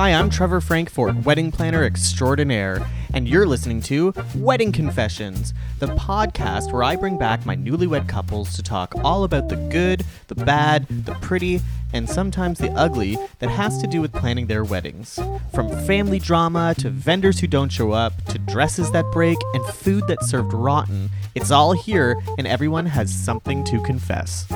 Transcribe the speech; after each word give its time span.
Hi, 0.00 0.14
I'm 0.14 0.30
Trevor 0.30 0.62
Frankfort, 0.62 1.14
wedding 1.26 1.52
planner 1.52 1.84
extraordinaire, 1.84 2.88
and 3.12 3.28
you're 3.28 3.44
listening 3.44 3.82
to 3.82 4.14
Wedding 4.34 4.72
Confessions, 4.72 5.52
the 5.78 5.88
podcast 5.88 6.72
where 6.72 6.82
I 6.82 6.96
bring 6.96 7.18
back 7.18 7.44
my 7.44 7.54
newlywed 7.54 8.08
couples 8.08 8.56
to 8.56 8.62
talk 8.62 8.94
all 9.04 9.24
about 9.24 9.50
the 9.50 9.56
good, 9.56 10.06
the 10.28 10.36
bad, 10.36 10.88
the 10.88 11.12
pretty, 11.16 11.60
and 11.92 12.08
sometimes 12.08 12.58
the 12.58 12.70
ugly 12.70 13.18
that 13.40 13.50
has 13.50 13.76
to 13.82 13.86
do 13.86 14.00
with 14.00 14.14
planning 14.14 14.46
their 14.46 14.64
weddings. 14.64 15.20
From 15.54 15.68
family 15.84 16.18
drama 16.18 16.74
to 16.78 16.88
vendors 16.88 17.38
who 17.38 17.46
don't 17.46 17.68
show 17.68 17.92
up 17.92 18.24
to 18.24 18.38
dresses 18.38 18.90
that 18.92 19.04
break 19.12 19.36
and 19.52 19.62
food 19.66 20.04
that's 20.08 20.30
served 20.30 20.54
rotten, 20.54 21.10
it's 21.34 21.50
all 21.50 21.72
here 21.72 22.16
and 22.38 22.46
everyone 22.46 22.86
has 22.86 23.14
something 23.14 23.64
to 23.64 23.78
confess. 23.82 24.50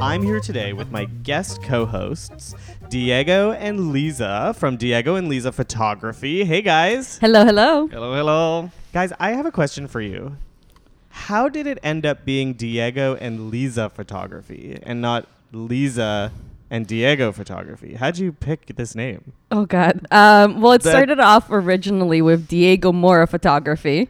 I'm 0.00 0.22
here 0.22 0.40
today 0.40 0.72
with 0.72 0.90
my 0.90 1.04
guest 1.04 1.62
co 1.62 1.84
hosts, 1.84 2.54
Diego 2.88 3.52
and 3.52 3.92
Liza 3.92 4.54
from 4.56 4.76
Diego 4.76 5.14
and 5.16 5.28
Liza 5.28 5.52
Photography. 5.52 6.44
Hey 6.44 6.62
guys. 6.62 7.18
Hello, 7.18 7.44
hello. 7.44 7.86
Hello, 7.88 8.14
hello. 8.14 8.70
Guys, 8.92 9.12
I 9.20 9.32
have 9.32 9.46
a 9.46 9.52
question 9.52 9.86
for 9.86 10.00
you. 10.00 10.36
How 11.10 11.48
did 11.48 11.66
it 11.66 11.78
end 11.82 12.06
up 12.06 12.24
being 12.24 12.54
Diego 12.54 13.14
and 13.16 13.50
Liza 13.50 13.90
Photography 13.90 14.78
and 14.82 15.00
not 15.02 15.26
Liza 15.52 16.32
and 16.70 16.86
Diego 16.86 17.30
Photography? 17.30 17.94
How'd 17.94 18.16
you 18.18 18.32
pick 18.32 18.74
this 18.76 18.94
name? 18.94 19.32
Oh 19.50 19.66
God. 19.66 20.06
Um, 20.10 20.60
well, 20.62 20.72
it 20.72 20.82
That- 20.82 20.90
started 20.90 21.20
off 21.20 21.46
originally 21.50 22.22
with 22.22 22.48
Diego 22.48 22.90
Mora 22.92 23.26
Photography, 23.26 24.08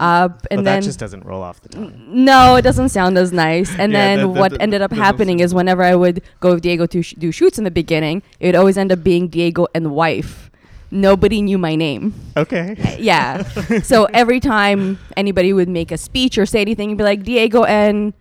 uh, 0.00 0.28
and 0.30 0.38
but 0.40 0.48
then 0.48 0.64
that 0.64 0.82
just 0.82 0.98
doesn't 0.98 1.24
roll 1.24 1.42
off 1.42 1.60
the 1.62 1.68
tongue. 1.70 1.92
no, 2.08 2.56
it 2.56 2.62
doesn't 2.62 2.90
sound 2.90 3.18
as 3.18 3.32
nice. 3.32 3.70
And 3.78 3.92
Yeah, 3.92 3.98
then 4.16 4.18
that- 4.18 4.34
that- 4.34 4.40
what 4.40 4.52
that 4.52 4.62
ended 4.62 4.82
up 4.82 4.92
happening 4.92 5.40
is 5.40 5.54
whenever 5.54 5.82
I 5.82 5.94
would 5.94 6.22
go 6.40 6.54
with 6.54 6.62
Diego 6.62 6.86
to 6.86 7.02
sh- 7.02 7.14
do 7.18 7.32
shoots 7.32 7.58
in 7.58 7.64
the 7.64 7.70
beginning, 7.70 8.22
it 8.40 8.46
would 8.46 8.54
always 8.56 8.76
end 8.78 8.92
up 8.92 9.02
being 9.02 9.28
Diego 9.28 9.66
and 9.74 9.90
wife. 9.92 10.50
Nobody 10.90 11.42
knew 11.42 11.58
my 11.58 11.74
name. 11.76 12.14
Okay. 12.36 12.96
Yeah. 12.98 13.42
so 13.82 14.04
every 14.14 14.40
time 14.40 14.98
anybody 15.18 15.52
would 15.52 15.68
make 15.68 15.92
a 15.92 15.98
speech 15.98 16.38
or 16.38 16.46
say 16.46 16.62
anything, 16.62 16.88
you'd 16.88 16.96
be 16.98 17.04
like 17.04 17.24
Diego 17.24 17.64
and 17.64 18.14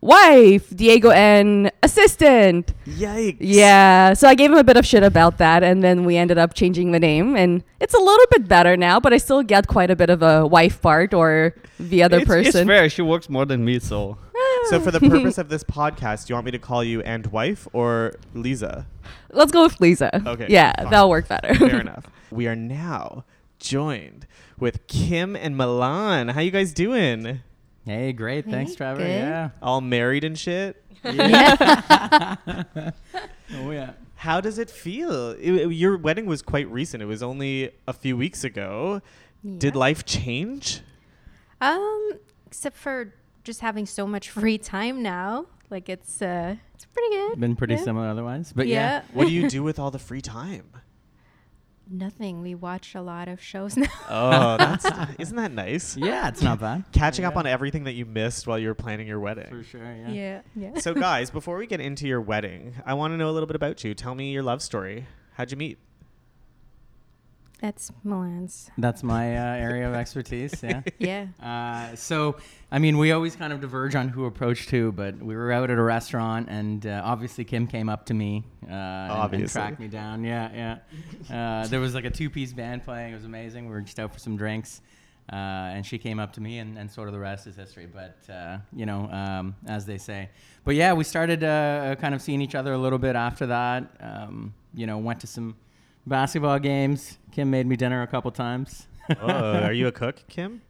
wife, 0.00 0.74
Diego 0.74 1.10
and 1.10 1.70
assistant. 1.82 2.72
Yikes. 2.86 3.36
Yeah, 3.40 4.14
so 4.14 4.28
I 4.28 4.34
gave 4.34 4.50
him 4.50 4.58
a 4.58 4.64
bit 4.64 4.76
of 4.76 4.86
shit 4.86 5.02
about 5.02 5.38
that, 5.38 5.62
and 5.62 5.82
then 5.82 6.04
we 6.04 6.16
ended 6.16 6.38
up 6.38 6.54
changing 6.54 6.92
the 6.92 7.00
name, 7.00 7.36
and 7.36 7.62
it's 7.80 7.94
a 7.94 7.98
little 7.98 8.26
bit 8.30 8.48
better 8.48 8.76
now. 8.76 9.00
But 9.00 9.12
I 9.12 9.18
still 9.18 9.42
get 9.42 9.66
quite 9.68 9.90
a 9.90 9.96
bit 9.96 10.10
of 10.10 10.22
a 10.22 10.46
wife 10.46 10.80
part 10.80 11.14
or 11.14 11.54
the 11.78 12.02
other 12.02 12.18
it's, 12.18 12.26
person. 12.26 12.60
It's 12.62 12.68
fair. 12.68 12.88
She 12.88 13.02
works 13.02 13.28
more 13.28 13.44
than 13.46 13.64
me, 13.64 13.78
so. 13.78 14.18
Ah. 14.36 14.66
So, 14.70 14.80
for 14.80 14.90
the 14.90 15.00
purpose 15.00 15.38
of 15.38 15.48
this 15.48 15.64
podcast, 15.64 16.26
do 16.26 16.32
you 16.32 16.34
want 16.36 16.44
me 16.46 16.50
to 16.52 16.58
call 16.58 16.84
you 16.84 17.00
and 17.02 17.26
wife 17.28 17.66
or 17.72 18.14
Liza? 18.34 18.86
Let's 19.32 19.52
go 19.52 19.62
with 19.62 19.80
Liza. 19.80 20.22
Okay, 20.26 20.46
Yeah, 20.48 20.72
fine. 20.76 20.90
that'll 20.90 21.10
work 21.10 21.28
better. 21.28 21.54
Fair 21.54 21.80
enough. 21.86 22.06
We 22.30 22.46
are 22.46 22.56
now 22.56 23.24
joined 23.58 24.26
with 24.58 24.86
Kim 24.86 25.34
and 25.36 25.56
Milan. 25.56 26.28
How 26.28 26.40
you 26.40 26.50
guys 26.50 26.72
doing? 26.72 27.40
Hey, 27.84 28.12
great. 28.12 28.44
Thanks, 28.46 28.74
Trevor. 28.74 28.98
good. 29.00 29.08
Yeah. 29.08 29.50
All 29.62 29.80
married 29.80 30.24
and 30.24 30.38
shit? 30.38 30.82
Oh, 33.52 33.70
yeah. 33.72 33.92
How 34.16 34.40
does 34.40 34.58
it 34.58 34.70
feel? 34.70 35.30
It- 35.30 35.40
it- 35.54 35.72
your 35.72 35.96
wedding 35.96 36.26
was 36.26 36.42
quite 36.42 36.70
recent. 36.70 37.02
It 37.02 37.06
was 37.06 37.22
only 37.22 37.70
a 37.88 37.92
few 37.92 38.16
weeks 38.16 38.44
ago. 38.44 39.00
Did 39.58 39.74
life 39.74 40.04
change? 40.04 40.82
Um, 41.60 42.12
except 42.46 42.76
for 42.76 43.14
just 43.42 43.60
having 43.60 43.86
so 43.86 44.06
much 44.06 44.30
free 44.30 44.58
time 44.58 45.02
now. 45.02 45.46
Like 45.70 45.88
it's 45.88 46.20
uh, 46.20 46.56
it's 46.74 46.84
pretty 46.86 47.14
good. 47.16 47.40
Been 47.40 47.56
pretty 47.56 47.74
Yeah. 47.74 47.80
similar 47.84 48.08
otherwise. 48.08 48.52
But 48.54 48.66
yeah. 48.66 48.74
yeah. 48.74 49.02
What 49.14 49.26
do 49.28 49.32
you 49.32 49.48
do 49.56 49.62
with 49.62 49.78
all 49.78 49.90
the 49.90 49.98
free 49.98 50.20
time? 50.20 50.64
Nothing. 51.90 52.40
We 52.40 52.54
watch 52.54 52.94
a 52.94 53.02
lot 53.02 53.26
of 53.28 53.42
shows 53.42 53.76
now. 53.76 53.88
Oh, 54.08 54.56
that's 54.58 54.86
isn't 55.18 55.36
that 55.36 55.52
nice? 55.52 55.96
Yeah, 55.96 56.28
it's 56.28 56.42
not 56.42 56.60
bad. 56.60 56.84
Catching 56.92 57.24
up 57.24 57.36
on 57.36 57.46
everything 57.46 57.84
that 57.84 57.94
you 57.94 58.06
missed 58.06 58.46
while 58.46 58.58
you 58.58 58.68
were 58.68 58.74
planning 58.74 59.08
your 59.08 59.18
wedding. 59.18 59.48
For 59.48 59.64
sure, 59.64 59.82
yeah. 59.82 60.10
yeah. 60.10 60.40
Yeah. 60.54 60.78
So, 60.78 60.94
guys, 60.94 61.30
before 61.30 61.56
we 61.56 61.66
get 61.66 61.80
into 61.80 62.06
your 62.06 62.20
wedding, 62.20 62.74
I 62.86 62.94
want 62.94 63.12
to 63.12 63.16
know 63.16 63.28
a 63.28 63.32
little 63.32 63.48
bit 63.48 63.56
about 63.56 63.82
you. 63.82 63.94
Tell 63.94 64.14
me 64.14 64.30
your 64.30 64.42
love 64.42 64.62
story. 64.62 65.06
How'd 65.34 65.50
you 65.50 65.56
meet? 65.56 65.78
That's 67.60 67.92
Milan's. 68.04 68.70
That's 68.78 69.02
my 69.02 69.36
uh, 69.36 69.56
area 69.56 69.86
of 69.88 69.94
expertise. 69.94 70.62
Yeah. 70.62 70.82
Yeah. 70.98 71.26
Uh, 71.42 71.94
so, 71.96 72.36
I 72.70 72.78
mean, 72.78 72.96
we 72.98 73.12
always 73.12 73.34
kind 73.36 73.52
of 73.52 73.60
diverge 73.60 73.94
on 73.94 74.08
who 74.08 74.26
approached 74.26 74.70
who, 74.70 74.92
but 74.92 75.16
we 75.18 75.34
were 75.34 75.50
out 75.52 75.70
at 75.70 75.78
a 75.78 75.82
restaurant, 75.82 76.48
and 76.50 76.86
uh, 76.86 77.02
obviously 77.04 77.44
Kim 77.44 77.66
came 77.66 77.88
up 77.88 78.06
to 78.06 78.14
me 78.14 78.44
uh, 78.64 78.72
and- 78.72 79.34
and, 79.34 79.48
tracked 79.50 79.80
me 79.80 79.88
down. 79.88 80.24
Yeah, 80.24 80.50
yeah. 80.52 80.78
Uh, 81.30 81.66
there 81.68 81.80
was 81.80 81.94
like 81.94 82.04
a 82.04 82.10
two-piece 82.10 82.52
band 82.52 82.82
playing. 82.82 83.12
It 83.12 83.14
was 83.16 83.24
amazing. 83.24 83.66
We 83.66 83.72
were 83.72 83.80
just 83.82 83.98
out 84.00 84.12
for 84.12 84.18
some 84.18 84.36
drinks, 84.36 84.80
uh, 85.32 85.36
and 85.36 85.86
she 85.86 85.96
came 85.98 86.18
up 86.18 86.32
to 86.34 86.40
me, 86.40 86.58
and, 86.58 86.76
and 86.78 86.90
sort 86.90 87.08
of 87.08 87.14
the 87.14 87.20
rest 87.20 87.46
is 87.46 87.56
history. 87.56 87.86
But 87.86 88.18
uh, 88.32 88.58
you 88.74 88.84
know, 88.86 89.08
um, 89.10 89.54
as 89.66 89.86
they 89.86 89.98
say. 89.98 90.28
But 90.64 90.74
yeah, 90.74 90.92
we 90.92 91.04
started 91.04 91.44
uh, 91.44 91.94
kind 91.96 92.14
of 92.14 92.22
seeing 92.22 92.40
each 92.40 92.54
other 92.54 92.72
a 92.72 92.78
little 92.78 92.98
bit 92.98 93.16
after 93.16 93.46
that. 93.46 93.90
Um, 94.00 94.54
you 94.74 94.86
know, 94.86 94.98
went 94.98 95.20
to 95.20 95.26
some 95.26 95.56
basketball 96.10 96.58
games. 96.58 97.16
Kim 97.32 97.50
made 97.50 97.66
me 97.66 97.76
dinner 97.76 98.02
a 98.02 98.06
couple 98.06 98.30
times. 98.32 98.86
Oh, 99.20 99.26
are 99.28 99.72
you 99.72 99.86
a 99.86 99.92
cook, 99.92 100.22
Kim? 100.28 100.60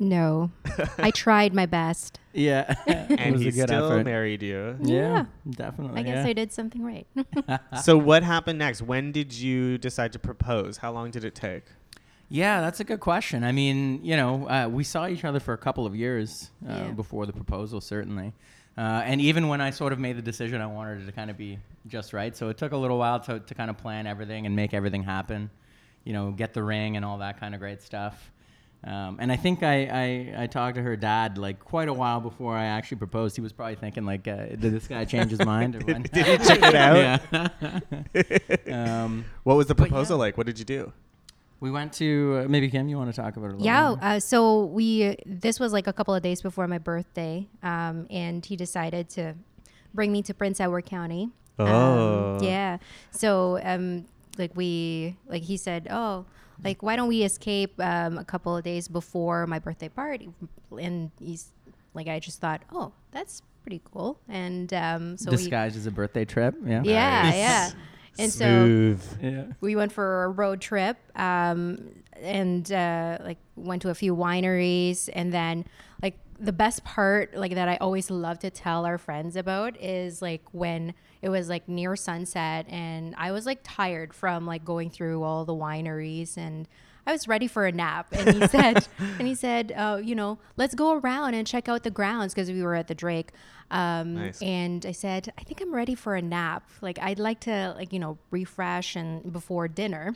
No. 0.00 0.50
I 0.98 1.10
tried 1.10 1.54
my 1.54 1.66
best. 1.66 2.18
Yeah, 2.32 2.74
And 2.86 3.36
he 3.36 3.48
a 3.48 3.52
good 3.52 3.68
still 3.68 3.92
effort. 3.92 4.04
married 4.04 4.42
you. 4.42 4.76
Yeah, 4.82 4.94
Yeah. 4.94 5.24
definitely. 5.50 6.00
I 6.00 6.02
guess 6.04 6.24
yeah. 6.24 6.30
I 6.30 6.32
did 6.32 6.52
something 6.52 6.82
right. 6.82 7.06
so, 7.82 7.96
what 7.96 8.22
happened 8.22 8.58
next? 8.58 8.82
When 8.82 9.12
did 9.12 9.32
you 9.32 9.78
decide 9.78 10.12
to 10.12 10.18
propose? 10.18 10.76
How 10.78 10.92
long 10.92 11.10
did 11.10 11.24
it 11.24 11.34
take? 11.34 11.64
Yeah, 12.28 12.60
that's 12.60 12.78
a 12.78 12.84
good 12.84 13.00
question. 13.00 13.42
I 13.42 13.52
mean, 13.52 14.04
you 14.04 14.14
know, 14.16 14.46
uh, 14.48 14.68
we 14.68 14.84
saw 14.84 15.08
each 15.08 15.24
other 15.24 15.40
for 15.40 15.54
a 15.54 15.58
couple 15.58 15.86
of 15.86 15.96
years 15.96 16.50
uh, 16.68 16.72
Yeah. 16.72 16.90
before 16.92 17.24
the 17.26 17.32
proposal, 17.32 17.80
certainly. 17.80 18.34
Uh, 18.78 19.02
and 19.04 19.20
even 19.20 19.48
when 19.48 19.60
I 19.60 19.70
sort 19.70 19.92
of 19.92 19.98
made 19.98 20.16
the 20.16 20.22
decision, 20.22 20.60
I 20.60 20.66
wanted 20.66 21.02
it 21.02 21.06
to 21.06 21.12
kind 21.12 21.30
of 21.30 21.36
be 21.36 21.58
just 21.88 22.12
right. 22.12 22.36
So 22.36 22.48
it 22.48 22.58
took 22.58 22.70
a 22.70 22.76
little 22.76 22.96
while 22.96 23.18
to, 23.18 23.40
to 23.40 23.54
kind 23.54 23.70
of 23.70 23.76
plan 23.76 24.06
everything 24.06 24.46
and 24.46 24.54
make 24.54 24.72
everything 24.72 25.02
happen, 25.02 25.50
you 26.04 26.12
know, 26.12 26.30
get 26.30 26.54
the 26.54 26.62
ring 26.62 26.94
and 26.96 27.04
all 27.04 27.18
that 27.18 27.40
kind 27.40 27.54
of 27.54 27.60
great 27.60 27.82
stuff. 27.82 28.30
Um, 28.84 29.16
and 29.18 29.32
I 29.32 29.36
think 29.36 29.64
I, 29.64 30.34
I, 30.36 30.42
I 30.44 30.46
talked 30.46 30.76
to 30.76 30.82
her 30.82 30.94
dad 30.94 31.38
like 31.38 31.58
quite 31.58 31.88
a 31.88 31.92
while 31.92 32.20
before 32.20 32.56
I 32.56 32.66
actually 32.66 32.98
proposed. 32.98 33.34
He 33.34 33.42
was 33.42 33.52
probably 33.52 33.74
thinking 33.74 34.04
like, 34.04 34.28
uh, 34.28 34.46
did 34.46 34.60
this 34.60 34.86
guy 34.86 35.04
change 35.04 35.32
his 35.32 35.44
mind? 35.44 35.74
Or 35.74 35.80
when? 35.84 36.02
Did 36.02 36.26
he 36.26 36.38
check 36.38 36.60
it 36.62 36.74
out? 36.76 38.68
um, 38.72 39.24
What 39.42 39.56
was 39.56 39.66
the 39.66 39.74
proposal 39.74 40.18
yeah. 40.18 40.20
like? 40.20 40.36
What 40.36 40.46
did 40.46 40.60
you 40.60 40.64
do? 40.64 40.92
We 41.60 41.70
went 41.70 41.92
to 41.94 42.42
uh, 42.44 42.48
maybe 42.48 42.68
Kim. 42.70 42.88
You 42.88 42.96
want 42.98 43.12
to 43.14 43.20
talk 43.20 43.36
about 43.36 43.50
it? 43.50 43.60
A 43.60 43.62
Yeah. 43.64 43.88
more? 43.90 43.98
Uh, 44.02 44.20
so 44.20 44.64
we 44.66 45.16
this 45.26 45.58
was 45.58 45.72
like 45.72 45.86
a 45.86 45.92
couple 45.92 46.14
of 46.14 46.22
days 46.22 46.42
before 46.42 46.66
my 46.68 46.78
birthday, 46.78 47.46
um, 47.62 48.06
and 48.10 48.44
he 48.44 48.56
decided 48.56 49.08
to 49.10 49.34
bring 49.94 50.12
me 50.12 50.22
to 50.22 50.34
Prince 50.34 50.60
Edward 50.60 50.86
County. 50.86 51.30
Um, 51.58 51.66
Oh. 51.68 52.38
yeah. 52.42 52.78
So 53.10 53.58
um, 53.62 54.04
like 54.38 54.52
we 54.56 55.16
like 55.26 55.42
he 55.42 55.56
said, 55.56 55.88
oh, 55.90 56.24
like 56.62 56.82
why 56.82 56.94
don't 56.96 57.08
we 57.08 57.22
escape 57.24 57.74
um, 57.80 58.18
a 58.18 58.24
couple 58.24 58.56
of 58.56 58.62
days 58.64 58.86
before 58.88 59.46
my 59.46 59.58
birthday 59.58 59.88
party? 59.88 60.28
And 60.78 61.10
he's 61.20 61.50
like, 61.94 62.06
I 62.08 62.20
just 62.20 62.40
thought, 62.40 62.62
oh, 62.72 62.92
that's 63.10 63.42
pretty 63.64 63.80
cool. 63.92 64.20
And 64.28 64.72
um, 64.72 65.16
so 65.16 65.30
we, 65.30 65.36
disguised 65.36 65.76
as 65.76 65.86
a 65.86 65.90
birthday 65.90 66.24
trip. 66.24 66.54
Yeah. 66.64 66.82
yeah, 66.84 67.22
Nice. 67.22 67.34
yeah. 67.34 67.70
And 68.18 68.32
so 68.32 68.44
Smooth. 68.44 69.18
Yeah. 69.22 69.44
we 69.60 69.76
went 69.76 69.92
for 69.92 70.24
a 70.24 70.28
road 70.28 70.60
trip 70.60 70.96
um, 71.14 71.90
and 72.20 72.70
uh, 72.72 73.18
like 73.20 73.38
went 73.56 73.82
to 73.82 73.90
a 73.90 73.94
few 73.94 74.14
wineries 74.14 75.08
and 75.12 75.32
then 75.32 75.64
like 76.02 76.18
the 76.40 76.52
best 76.52 76.84
part 76.84 77.34
like 77.34 77.54
that 77.54 77.68
i 77.68 77.76
always 77.78 78.10
love 78.10 78.38
to 78.38 78.48
tell 78.48 78.86
our 78.86 78.96
friends 78.96 79.34
about 79.34 79.76
is 79.80 80.22
like 80.22 80.42
when 80.52 80.94
it 81.20 81.28
was 81.28 81.48
like 81.48 81.68
near 81.68 81.96
sunset 81.96 82.64
and 82.68 83.12
i 83.18 83.32
was 83.32 83.44
like 83.44 83.58
tired 83.64 84.14
from 84.14 84.46
like 84.46 84.64
going 84.64 84.88
through 84.88 85.24
all 85.24 85.44
the 85.44 85.54
wineries 85.54 86.36
and 86.36 86.68
I 87.08 87.12
was 87.12 87.26
ready 87.26 87.46
for 87.46 87.64
a 87.66 87.72
nap, 87.72 88.06
and 88.12 88.36
he 88.36 88.46
said, 88.56 88.86
and 89.18 89.26
he 89.26 89.34
said, 89.34 89.72
uh, 89.74 89.98
you 90.04 90.14
know, 90.14 90.38
let's 90.58 90.74
go 90.74 90.98
around 90.98 91.32
and 91.32 91.46
check 91.46 91.66
out 91.66 91.82
the 91.82 91.90
grounds 91.90 92.34
because 92.34 92.50
we 92.50 92.62
were 92.62 92.74
at 92.74 92.86
the 92.86 92.94
Drake. 92.94 93.30
Um, 93.70 94.14
Nice. 94.14 94.42
And 94.42 94.84
I 94.84 94.92
said, 94.92 95.32
I 95.38 95.42
think 95.42 95.62
I'm 95.62 95.74
ready 95.74 95.94
for 95.94 96.16
a 96.16 96.22
nap. 96.22 96.68
Like 96.82 96.98
I'd 97.00 97.18
like 97.18 97.40
to, 97.40 97.74
like 97.76 97.94
you 97.94 97.98
know, 97.98 98.18
refresh 98.30 98.94
and 98.94 99.32
before 99.32 99.68
dinner. 99.68 100.14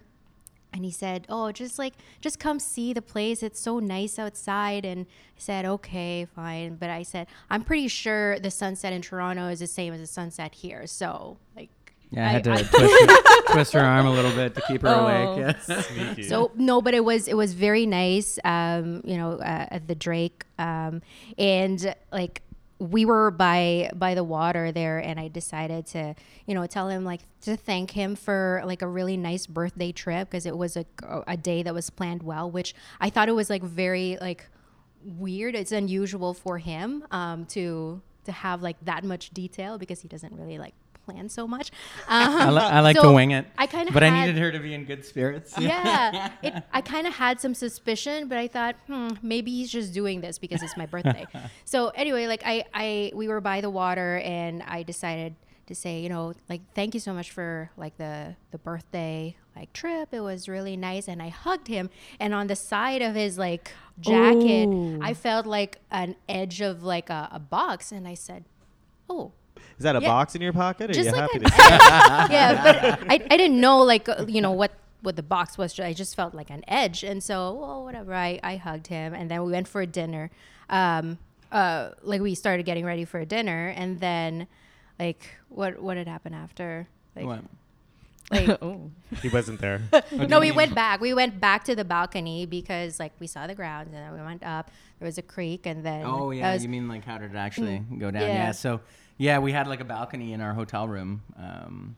And 0.74 0.84
he 0.86 0.90
said, 0.90 1.26
"Oh, 1.28 1.52
just 1.52 1.78
like 1.78 1.94
just 2.22 2.38
come 2.38 2.58
see 2.58 2.94
the 2.94 3.02
place. 3.02 3.42
It's 3.42 3.60
so 3.60 3.78
nice 3.78 4.18
outside." 4.18 4.86
And 4.86 5.04
I 5.04 5.38
said, 5.38 5.66
"Okay, 5.66 6.24
fine." 6.24 6.76
But 6.76 6.88
I 6.88 7.02
said, 7.02 7.26
"I'm 7.50 7.62
pretty 7.62 7.88
sure 7.88 8.38
the 8.38 8.50
sunset 8.50 8.92
in 8.94 9.02
Toronto 9.02 9.48
is 9.48 9.58
the 9.60 9.66
same 9.66 9.92
as 9.92 10.00
the 10.00 10.06
sunset 10.06 10.54
here." 10.54 10.86
So, 10.86 11.36
like, 11.54 11.68
Yeah, 12.12 12.28
I 12.28 12.30
had 12.30 12.44
to 12.44 12.52
I- 12.52 12.62
twist, 12.62 12.76
her, 12.78 13.42
twist 13.52 13.72
her 13.72 13.80
arm 13.80 14.06
a 14.06 14.10
little 14.12 14.32
bit 14.32 14.54
to 14.54 14.60
keep 14.68 14.82
her 14.82 14.88
Oh. 14.88 15.06
awake. 15.06 15.56
Yeah. 15.68 16.28
So 16.28 16.52
no, 16.54 16.80
but 16.82 16.94
it 16.94 17.04
was 17.04 17.26
it 17.26 17.36
was 17.36 17.54
very 17.54 17.86
nice. 17.86 18.38
Um, 18.44 19.00
you 19.04 19.16
know, 19.16 19.32
uh, 19.32 19.66
at 19.70 19.88
the 19.88 19.94
Drake, 19.94 20.44
um, 20.58 21.02
and 21.38 21.94
like 22.12 22.42
we 22.78 23.04
were 23.04 23.30
by 23.30 23.90
by 23.94 24.14
the 24.14 24.24
water 24.24 24.72
there, 24.72 24.98
and 24.98 25.18
I 25.18 25.28
decided 25.28 25.86
to, 25.86 26.14
you 26.46 26.54
know, 26.54 26.66
tell 26.66 26.88
him 26.88 27.04
like 27.04 27.20
to 27.42 27.56
thank 27.56 27.92
him 27.92 28.14
for 28.16 28.60
like 28.66 28.82
a 28.82 28.88
really 28.88 29.16
nice 29.16 29.46
birthday 29.46 29.92
trip 29.92 30.28
because 30.30 30.46
it 30.46 30.56
was 30.56 30.76
a 30.76 30.84
a 31.26 31.36
day 31.36 31.62
that 31.62 31.72
was 31.72 31.88
planned 31.90 32.22
well, 32.22 32.50
which 32.50 32.74
I 33.00 33.08
thought 33.08 33.28
it 33.28 33.32
was 33.36 33.48
like 33.48 33.62
very 33.62 34.18
like 34.20 34.46
weird. 35.04 35.54
It's 35.54 35.72
unusual 35.72 36.34
for 36.34 36.58
him 36.58 37.04
um, 37.10 37.46
to 37.46 38.02
to 38.24 38.32
have 38.32 38.62
like 38.62 38.76
that 38.84 39.02
much 39.04 39.30
detail 39.30 39.78
because 39.78 40.00
he 40.02 40.08
doesn't 40.08 40.32
really 40.34 40.58
like 40.58 40.74
plan 41.04 41.28
so 41.28 41.46
much. 41.46 41.70
Um, 42.08 42.32
I, 42.32 42.50
li- 42.50 42.60
I 42.60 42.80
like 42.80 42.96
so 42.96 43.02
to 43.02 43.12
wing 43.12 43.32
it. 43.32 43.46
I 43.58 43.66
kind 43.66 43.88
of 43.88 43.94
but 43.94 44.02
I 44.02 44.10
needed 44.10 44.38
her 44.38 44.52
to 44.52 44.58
be 44.58 44.74
in 44.74 44.84
good 44.84 45.04
spirits. 45.04 45.54
yeah, 45.58 46.32
it, 46.42 46.62
I 46.72 46.80
kind 46.80 47.06
of 47.06 47.14
had 47.14 47.40
some 47.40 47.54
suspicion, 47.54 48.28
but 48.28 48.38
I 48.38 48.48
thought, 48.48 48.76
hmm, 48.86 49.10
maybe 49.22 49.50
he's 49.50 49.70
just 49.70 49.92
doing 49.92 50.20
this 50.20 50.38
because 50.38 50.62
it's 50.62 50.76
my 50.76 50.86
birthday. 50.86 51.26
so 51.64 51.88
anyway, 51.88 52.26
like 52.26 52.42
I, 52.44 52.64
I, 52.74 53.12
we 53.14 53.28
were 53.28 53.40
by 53.40 53.60
the 53.60 53.70
water, 53.70 54.18
and 54.24 54.62
I 54.62 54.82
decided 54.82 55.34
to 55.66 55.74
say, 55.74 56.00
you 56.00 56.08
know, 56.08 56.34
like 56.48 56.60
thank 56.74 56.94
you 56.94 57.00
so 57.00 57.12
much 57.12 57.30
for 57.30 57.70
like 57.76 57.96
the 57.96 58.36
the 58.50 58.58
birthday 58.58 59.36
like 59.56 59.72
trip. 59.72 60.08
It 60.12 60.20
was 60.20 60.48
really 60.48 60.76
nice, 60.76 61.08
and 61.08 61.22
I 61.22 61.28
hugged 61.28 61.68
him, 61.68 61.90
and 62.20 62.34
on 62.34 62.46
the 62.46 62.56
side 62.56 63.02
of 63.02 63.14
his 63.14 63.38
like 63.38 63.72
jacket, 64.00 64.68
Ooh. 64.68 64.98
I 65.02 65.14
felt 65.14 65.46
like 65.46 65.78
an 65.90 66.16
edge 66.28 66.60
of 66.60 66.82
like 66.82 67.10
a, 67.10 67.28
a 67.32 67.38
box, 67.38 67.92
and 67.92 68.06
I 68.06 68.14
said, 68.14 68.44
oh. 69.08 69.32
Is 69.82 69.84
that 69.84 69.96
a 69.96 70.00
Yeah. 70.00 70.06
box 70.08 70.36
in 70.36 70.42
your 70.42 70.52
pocket? 70.52 70.90
Or 70.90 70.90
are 70.92 70.94
Just 70.94 71.06
you 71.10 71.12
like 71.12 71.22
happy 71.32 71.38
to 71.40 71.50
see 71.50 71.56
it? 71.74 71.80
yeah, 72.30 72.62
but 72.62 73.10
I, 73.10 73.14
I 73.32 73.36
didn't 73.36 73.60
know 73.60 73.80
like 73.82 74.08
uh, 74.08 74.26
you 74.28 74.40
know 74.40 74.52
what 74.52 74.70
what 75.00 75.16
the 75.16 75.24
box 75.24 75.58
was. 75.58 75.78
I 75.80 75.92
just 75.92 76.14
felt 76.14 76.34
like 76.34 76.50
an 76.50 76.62
edge, 76.68 77.02
and 77.02 77.20
so 77.20 77.52
well 77.54 77.82
whatever. 77.84 78.14
I 78.14 78.38
I 78.44 78.54
hugged 78.56 78.86
him, 78.86 79.12
and 79.12 79.28
then 79.28 79.42
we 79.42 79.50
went 79.50 79.66
for 79.66 79.80
a 79.80 79.86
dinner. 79.88 80.30
Um, 80.70 81.18
uh, 81.50 81.90
like 82.04 82.20
we 82.20 82.36
started 82.36 82.64
getting 82.64 82.84
ready 82.84 83.04
for 83.04 83.18
a 83.18 83.26
dinner, 83.26 83.74
and 83.76 83.98
then 83.98 84.46
like 85.00 85.36
what 85.48 85.82
what 85.82 85.96
had 85.96 86.06
happened 86.06 86.36
after? 86.36 86.86
Like, 87.16 87.26
What? 87.26 87.40
like 88.30 88.48
oh. 88.62 88.92
He 89.20 89.28
wasn't 89.30 89.60
there. 89.60 89.82
no, 90.12 90.38
we 90.38 90.52
went 90.52 90.76
back. 90.76 91.00
We 91.00 91.12
went 91.12 91.40
back 91.40 91.64
to 91.64 91.74
the 91.74 91.84
balcony 91.84 92.46
because 92.46 93.00
like 93.00 93.12
we 93.18 93.26
saw 93.26 93.48
the 93.48 93.56
grounds, 93.56 93.88
and 93.92 93.96
then 93.96 94.12
we 94.14 94.22
went 94.24 94.44
up. 94.44 94.70
There 95.00 95.06
was 95.06 95.18
a 95.18 95.22
creek, 95.22 95.66
and 95.66 95.84
then 95.84 96.04
Oh 96.06 96.30
yeah, 96.30 96.52
was- 96.54 96.62
you 96.62 96.68
mean 96.68 96.86
like 96.86 97.04
how 97.04 97.18
did 97.18 97.32
it 97.34 97.36
actually 97.36 97.82
go 97.98 98.12
down? 98.12 98.22
Yeah. 98.22 98.28
Yeah. 98.28 98.52
So 98.52 98.80
yeah, 99.22 99.38
we 99.38 99.52
had 99.52 99.68
like 99.68 99.80
a 99.80 99.84
balcony 99.84 100.32
in 100.32 100.40
our 100.40 100.52
hotel 100.52 100.88
room 100.88 101.22
um, 101.38 101.94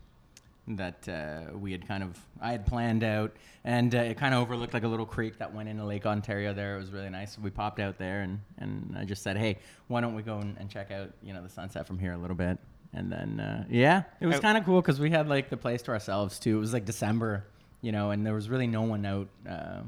that 0.69 1.09
uh, 1.09 1.57
we 1.57 1.73
had 1.73 1.89
kind 1.89 2.03
of 2.03 2.19
I 2.39 2.53
had 2.53 2.67
planned 2.67 3.03
out, 3.03 3.33
and 3.65 3.95
uh, 3.95 3.99
it 3.99 4.19
kind 4.19 4.35
of 4.35 4.43
overlooked 4.43 4.75
like 4.75 4.83
a 4.83 4.89
little 4.89 5.07
creek 5.07 5.39
that 5.39 5.55
went 5.55 5.71
into 5.71 5.87
Lake 5.87 6.05
Ontario. 6.05 6.53
There, 6.53 6.77
it 6.77 6.81
was 6.81 6.91
really 6.91 7.09
nice. 7.09 7.39
We 7.39 7.49
popped 7.49 7.81
out 7.81 7.97
there, 7.97 8.21
and 8.21 8.41
and 8.59 8.95
I 8.99 9.07
just 9.07 9.23
said, 9.23 9.39
hey, 9.39 9.59
why 9.89 10.03
don't 10.03 10.15
we 10.15 10.23
go 10.23 10.39
and, 10.39 10.55
and 10.59 10.69
check 10.69 10.91
out 10.91 11.13
you 11.23 11.33
know 11.33 11.43
the 11.43 11.49
sunset 11.49 11.87
from 11.87 11.99
here 11.99 12.13
a 12.13 12.19
little 12.19 12.37
bit. 12.37 12.59
And 12.93 13.11
then 13.11 13.41
uh, 13.41 13.65
yeah, 13.71 14.03
it 14.21 14.27
was 14.27 14.39
kind 14.39 14.59
of 14.59 14.65
cool 14.67 14.83
because 14.83 15.01
we 15.01 15.09
had 15.09 15.27
like 15.27 15.49
the 15.49 15.57
place 15.57 15.81
to 15.83 15.93
ourselves 15.93 16.39
too. 16.39 16.59
It 16.59 16.61
was 16.61 16.75
like 16.75 16.85
December, 16.85 17.47
you 17.81 17.91
know, 17.91 18.11
and 18.11 18.27
there 18.27 18.35
was 18.35 18.51
really 18.51 18.67
no 18.67 18.83
one 18.83 19.07
out 19.07 19.29
uh, 19.49 19.81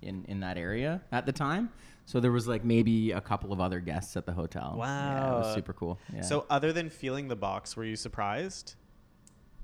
in 0.00 0.24
in 0.28 0.38
that 0.40 0.58
area 0.58 1.00
at 1.10 1.26
the 1.26 1.32
time. 1.32 1.70
So 2.06 2.20
there 2.20 2.32
was 2.32 2.46
like 2.46 2.64
maybe 2.64 3.12
a 3.12 3.20
couple 3.20 3.52
of 3.52 3.60
other 3.60 3.80
guests 3.80 4.16
at 4.16 4.26
the 4.26 4.32
hotel. 4.32 4.76
yeah, 4.78 5.28
it 5.28 5.38
was 5.38 5.54
super 5.54 5.72
cool. 5.72 5.98
Yeah. 6.14 6.20
So, 6.20 6.46
other 6.50 6.72
than 6.72 6.90
feeling 6.90 7.28
the 7.28 7.36
box, 7.36 7.76
were 7.76 7.84
you 7.84 7.96
surprised? 7.96 8.74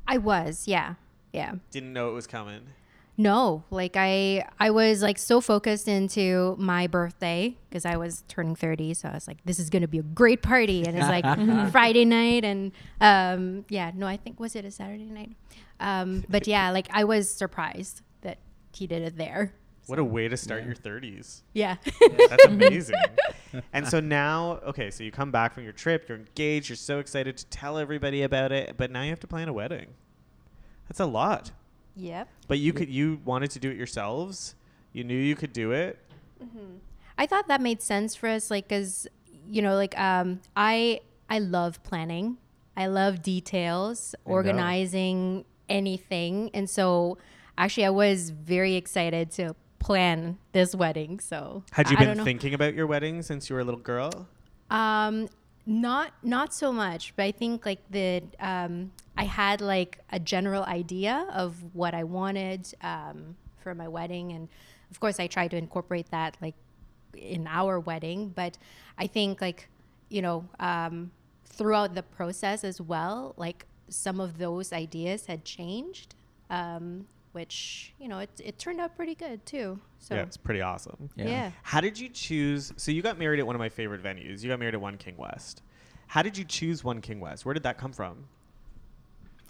I 0.09 0.19
was, 0.19 0.67
yeah, 0.67 0.95
yeah. 1.33 1.55
Didn't 1.71 1.93
know 1.93 2.11
it 2.11 2.15
was 2.15 2.27
coming. 2.27 2.63
No, 3.21 3.65
like 3.69 3.97
I 3.99 4.47
I 4.59 4.71
was 4.71 5.03
like 5.03 5.19
so 5.19 5.43
focused 5.43 5.89
into 5.89 6.57
my 6.59 6.87
birthday 6.87 7.55
because 7.69 7.85
I 7.85 7.99
was 7.99 8.25
turning 8.29 8.57
30, 8.57 8.95
so 8.95 9.11
I 9.11 9.13
was 9.13 9.29
like 9.29 9.45
this 9.45 9.59
is 9.59 9.69
going 9.69 9.83
to 9.83 9.89
be 9.89 9.99
a 9.99 10.03
great 10.03 10.41
party 10.41 10.85
and 10.87 10.97
it's 10.97 11.07
like 11.07 11.25
Friday 11.71 12.07
night 12.07 12.47
and 12.47 12.73
um 13.03 13.67
yeah, 13.69 13.91
no, 13.95 14.07
I 14.07 14.17
think 14.17 14.41
was 14.41 14.57
it 14.57 14.65
a 14.65 14.71
Saturday 14.71 15.05
night. 15.05 15.33
Um 15.81 16.25
but 16.31 16.47
yeah, 16.47 16.71
like 16.71 16.87
I 16.91 17.05
was 17.05 17.31
surprised 17.31 18.01
that 18.23 18.39
he 18.73 18.87
did 18.87 19.03
it 19.03 19.19
there. 19.19 19.53
What 19.87 19.99
a 19.99 20.05
way 20.05 20.29
to 20.29 20.37
start 20.37 20.65
your 20.65 20.75
30s. 20.75 21.43
Yeah. 21.53 21.77
That's 22.29 22.45
amazing. 22.47 22.97
and 23.73 23.89
so 23.89 23.99
now, 24.01 24.61
okay, 24.67 24.91
so 24.91 25.03
you 25.03 25.11
come 25.11 25.31
back 25.33 25.53
from 25.55 25.65
your 25.65 25.73
trip, 25.73 26.09
you're 26.09 26.19
engaged, 26.19 26.69
you're 26.69 26.77
so 26.77 26.99
excited 27.01 27.37
to 27.39 27.47
tell 27.47 27.77
everybody 27.79 28.23
about 28.23 28.53
it, 28.53 28.77
but 28.77 28.91
now 28.91 29.03
you 29.03 29.11
have 29.11 29.21
to 29.21 29.27
plan 29.27 29.49
a 29.49 29.53
wedding. 29.53 29.89
That's 30.89 31.01
a 31.01 31.07
lot. 31.07 31.51
yep. 31.97 32.29
But 32.47 32.59
you 32.59 32.73
could 32.73 32.89
you 32.89 33.21
wanted 33.25 33.51
to 33.53 33.59
do 33.59 33.71
it 33.71 33.77
yourselves. 33.77 34.55
You 34.93 35.05
knew 35.05 35.17
you 35.17 35.37
could 35.37 35.53
do 35.53 35.73
it. 35.73 35.99
I 37.19 37.27
thought 37.27 37.49
that 37.49 37.61
made 37.61 37.83
sense 37.83 38.15
for 38.15 38.29
us, 38.29 38.51
like, 38.51 38.69
cause 38.69 39.07
you 39.49 39.63
know, 39.63 39.75
like, 39.75 39.99
um, 39.99 40.41
I 40.57 41.01
I 41.29 41.39
love 41.41 41.83
planning. 41.83 42.39
I 42.77 42.87
love 42.87 43.23
details, 43.23 44.15
know. 44.27 44.33
organizing 44.33 45.45
anything, 45.69 46.51
and 46.55 46.69
so 46.71 47.19
actually, 47.59 47.85
I 47.87 47.91
was 47.91 48.31
very 48.31 48.75
excited 48.75 49.31
to 49.33 49.55
plan 49.81 50.39
this 50.53 50.75
wedding. 50.75 51.19
So 51.19 51.65
Had 51.73 51.91
you 51.91 51.97
I- 51.99 52.05
been 52.05 52.23
thinking 52.25 52.55
about 52.55 52.75
your 52.75 52.87
wedding 52.87 53.23
since 53.23 53.51
you 53.51 53.57
were 53.57 53.63
a 53.63 53.65
little 53.65 53.81
girl? 53.81 54.29
Um, 54.71 55.29
not 55.67 56.13
not 56.23 56.55
so 56.55 56.73
much, 56.73 57.13
but 57.17 57.25
I 57.25 57.33
think 57.33 57.67
like 57.67 57.81
the 57.91 58.23
um, 58.39 58.93
I 59.17 59.25
had 59.25 59.61
like 59.61 59.99
a 60.11 60.21
general 60.21 60.63
idea 60.65 61.27
of 61.33 61.57
what 61.75 61.93
I 61.95 62.05
wanted 62.05 62.73
um, 62.83 63.37
for 63.63 63.75
my 63.75 63.89
wedding, 63.89 64.33
and 64.33 64.49
of 64.91 65.01
course 65.01 65.19
I 65.19 65.27
tried 65.27 65.51
to 65.51 65.57
incorporate 65.57 66.11
that 66.13 66.37
like 66.41 66.55
in 67.17 67.47
our 67.49 67.81
wedding. 67.81 68.29
But 68.35 68.57
I 68.97 69.07
think 69.09 69.41
like 69.41 69.69
you 70.09 70.23
know 70.23 70.49
um, 70.61 71.11
throughout 71.45 71.95
the 71.95 72.03
process 72.05 72.63
as 72.65 72.81
well, 72.81 73.35
like 73.37 73.67
some 73.89 74.21
of 74.21 74.39
those 74.39 74.73
ideas 74.73 75.27
had 75.27 75.45
changed, 75.45 76.15
um, 76.49 77.07
which 77.33 77.95
you 77.99 78.09
know 78.09 78.19
it 78.19 78.31
it 78.43 78.59
turned 78.59 78.81
out 78.81 78.97
pretty 78.97 79.15
good 79.15 79.45
too. 79.47 79.79
So 79.99 80.15
yeah, 80.15 80.23
it's 80.23 80.37
pretty 80.37 80.61
awesome. 80.61 81.11
Yeah. 81.17 81.29
yeah. 81.29 81.51
How 81.63 81.81
did 81.81 81.99
you 81.99 82.09
choose? 82.09 82.73
So 82.77 82.91
you 82.91 83.03
got 83.03 83.19
married 83.19 83.41
at 83.41 83.47
one 83.47 83.55
of 83.55 83.61
my 83.61 83.69
favorite 83.69 84.03
venues. 84.03 84.43
You 84.43 84.49
got 84.49 84.59
married 84.59 84.75
at 84.75 84.81
One 84.81 84.97
King 84.97 85.17
West. 85.17 85.63
How 86.09 86.23
did 86.23 86.37
you 86.37 86.45
choose 86.45 86.83
One 86.83 87.01
King 87.01 87.21
West? 87.21 87.45
Where 87.45 87.55
did 87.55 87.63
that 87.63 87.79
come 87.79 87.93
from? 87.93 88.25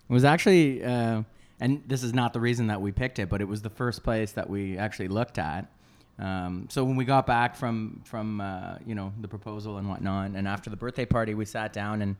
It 0.09 0.13
was 0.13 0.25
actually, 0.25 0.85
uh, 0.85 1.23
and 1.61 1.83
this 1.87 2.03
is 2.03 2.13
not 2.13 2.33
the 2.33 2.41
reason 2.41 2.67
that 2.67 2.83
we 2.83 2.93
picked 2.93 3.19
it, 3.19 3.29
but 3.29 3.41
it 3.41 3.49
was 3.49 3.63
the 3.63 3.71
first 3.71 4.03
place 4.03 4.33
that 4.33 4.51
we 4.51 4.77
actually 4.77 5.09
looked 5.09 5.39
at. 5.39 5.73
Um, 6.19 6.67
so 6.69 6.85
when 6.85 6.97
we 6.97 7.07
got 7.07 7.27
back 7.27 7.57
from 7.57 8.03
from 8.05 8.41
uh, 8.41 8.77
you 8.85 8.95
know 8.95 9.13
the 9.21 9.29
proposal 9.29 9.79
and 9.79 9.89
whatnot, 9.89 10.33
and 10.33 10.47
after 10.47 10.69
the 10.69 10.77
birthday 10.77 11.07
party, 11.07 11.35
we 11.35 11.47
sat 11.47 11.73
down 11.73 12.03
and 12.03 12.17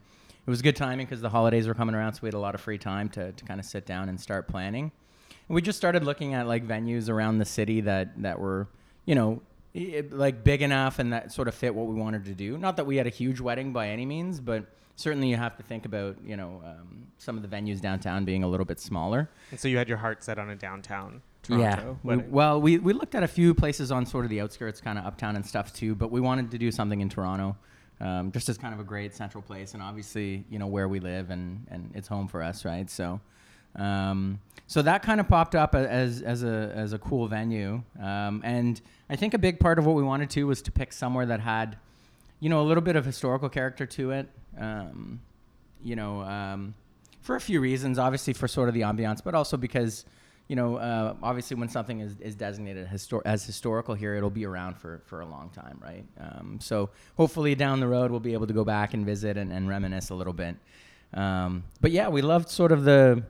it 0.47 0.51
was 0.51 0.63
good 0.63 0.77
timing 0.77 1.07
because 1.07 1.21
the 1.21 1.29
holidays 1.29 1.69
were 1.69 1.75
coming 1.75 1.95
around, 1.95 2.15
so 2.15 2.21
we 2.23 2.29
had 2.29 2.35
a 2.35 2.39
lot 2.39 2.55
of 2.55 2.63
free 2.63 2.79
time 2.79 3.09
to, 3.11 3.33
to 3.33 3.45
kind 3.45 3.61
of 3.61 3.67
sit 3.67 3.85
down 3.85 4.09
and 4.09 4.19
start 4.19 4.49
planning. 4.49 4.91
We 5.51 5.61
just 5.63 5.77
started 5.77 6.05
looking 6.05 6.35
at 6.35 6.47
like 6.47 6.67
venues 6.67 7.09
around 7.09 7.39
the 7.39 7.45
city 7.45 7.81
that 7.83 8.23
that 8.23 8.39
were 8.39 8.69
you 9.05 9.15
know 9.15 9.43
like 10.11 10.43
big 10.45 10.63
enough 10.63 10.99
and 10.99 11.13
that 11.13 11.33
sort 11.33 11.47
of 11.49 11.55
fit 11.55 11.75
what 11.75 11.87
we 11.87 11.95
wanted 11.95 12.25
to 12.25 12.35
do. 12.35 12.57
Not 12.59 12.77
that 12.77 12.87
we 12.87 12.97
had 12.97 13.07
a 13.07 13.11
huge 13.11 13.41
wedding 13.41 13.73
by 13.73 13.89
any 13.89 14.05
means, 14.07 14.41
but 14.41 14.65
certainly 14.97 15.29
you 15.29 15.37
have 15.37 15.57
to 15.57 15.63
think 15.63 15.85
about 15.87 16.17
you 16.25 16.37
know 16.37 16.63
um, 16.65 17.07
some 17.19 17.37
of 17.37 17.43
the 17.43 17.49
venues 17.57 17.81
downtown 17.81 18.25
being 18.25 18.43
a 18.45 18.49
little 18.49 18.67
bit 18.67 18.81
smaller. 18.81 19.29
And 19.51 19.61
so 19.61 19.69
you 19.69 19.77
had 19.77 19.89
your 19.89 19.99
heart 19.99 20.25
set 20.25 20.39
on 20.39 20.51
a 20.51 20.57
downtown 20.57 21.23
Toronto 21.43 21.99
We- 22.03 22.17
wedding. 22.17 22.31
well, 22.33 22.61
we, 22.61 22.79
we 22.79 22.93
looked 22.93 23.15
at 23.15 23.23
a 23.23 23.29
few 23.29 23.55
places 23.55 23.91
on 23.91 24.07
sort 24.07 24.25
of 24.25 24.31
the 24.31 24.41
outskirts, 24.41 24.81
kind 24.81 24.99
of 24.99 25.05
uptown 25.07 25.37
and 25.37 25.45
stuff 25.47 25.73
too, 25.73 25.95
but 25.95 26.11
we 26.11 26.21
wanted 26.21 26.51
to 26.51 26.59
do 26.59 26.71
something 26.71 27.01
in 27.01 27.09
Toronto, 27.09 27.57
um, 28.01 28.31
just 28.33 28.49
as 28.49 28.59
kind 28.59 28.75
of 28.75 28.81
a 28.81 28.85
great 28.85 29.15
central 29.15 29.43
place, 29.43 29.73
and 29.75 29.83
obviously, 29.83 30.45
you 30.51 30.59
know, 30.59 30.67
where 30.67 30.87
we 30.89 31.01
live 31.01 31.31
and, 31.31 31.67
and 31.71 31.91
it's 31.95 32.09
home 32.09 32.29
for 32.29 32.43
us, 32.43 32.65
right? 32.65 32.89
So, 32.91 33.21
um, 33.77 34.41
so 34.67 34.83
that 34.83 35.03
kind 35.03 35.21
of 35.21 35.29
popped 35.29 35.55
up 35.55 35.75
as, 35.75 36.23
as 36.23 36.43
a 36.43 36.73
as 36.75 36.93
a 36.93 36.99
cool 36.99 37.27
venue, 37.27 37.83
um, 38.01 38.41
and 38.45 38.81
I 39.09 39.17
think 39.17 39.35
a 39.35 39.39
big 39.39 39.59
part 39.59 39.79
of 39.79 39.87
what 39.87 39.97
we 39.97 40.03
wanted 40.03 40.31
to 40.31 40.47
was 40.47 40.63
to 40.63 40.73
pick 40.73 40.93
somewhere 40.93 41.27
that 41.27 41.41
had, 41.41 41.77
you 42.39 42.49
know, 42.49 42.61
a 42.61 42.67
little 42.67 42.83
bit 42.83 42.97
of 42.97 43.05
historical 43.05 43.49
character 43.49 43.87
to 43.87 44.13
it. 44.13 44.29
Um, 44.59 45.21
you 45.83 45.97
know, 45.97 46.21
um, 46.23 46.75
for 47.21 47.37
a 47.37 47.41
few 47.41 47.61
reasons. 47.61 47.99
Obviously, 47.99 48.33
for 48.33 48.49
sort 48.49 48.69
of 48.69 48.75
the 48.75 48.83
ambiance, 48.83 49.23
but 49.23 49.35
also 49.35 49.57
because, 49.57 50.05
you 50.49 50.57
know, 50.57 50.77
uh, 50.77 51.15
obviously 51.23 51.57
when 51.57 51.69
something 51.69 52.01
is, 52.01 52.17
is 52.21 52.35
designated 52.35 52.89
histor- 52.89 53.23
as 53.25 53.45
historical 53.45 53.95
here, 53.95 54.15
it'll 54.15 54.31
be 54.31 54.47
around 54.47 54.77
for, 54.77 55.03
for 55.07 55.21
a 55.21 55.27
long 55.27 55.51
time, 55.51 55.79
right? 55.83 56.05
Um, 56.19 56.59
so 56.61 56.91
hopefully 57.17 57.55
down 57.55 57.81
the 57.81 57.89
road, 57.89 58.11
we'll 58.11 58.21
be 58.21 58.33
able 58.33 58.47
to 58.47 58.53
go 58.55 58.65
back 58.65 58.95
and 58.95 59.05
visit 59.05 59.37
and, 59.37 59.53
and 59.53 59.69
reminisce 59.69 60.11
a 60.11 60.15
little 60.15 60.33
bit. 60.33 60.57
Um, 61.15 61.65
but 61.81 61.91
yeah, 61.91 62.09
we 62.09 62.23
loved 62.23 62.49
sort 62.49 62.73
of 62.73 62.85
the, 62.85 63.23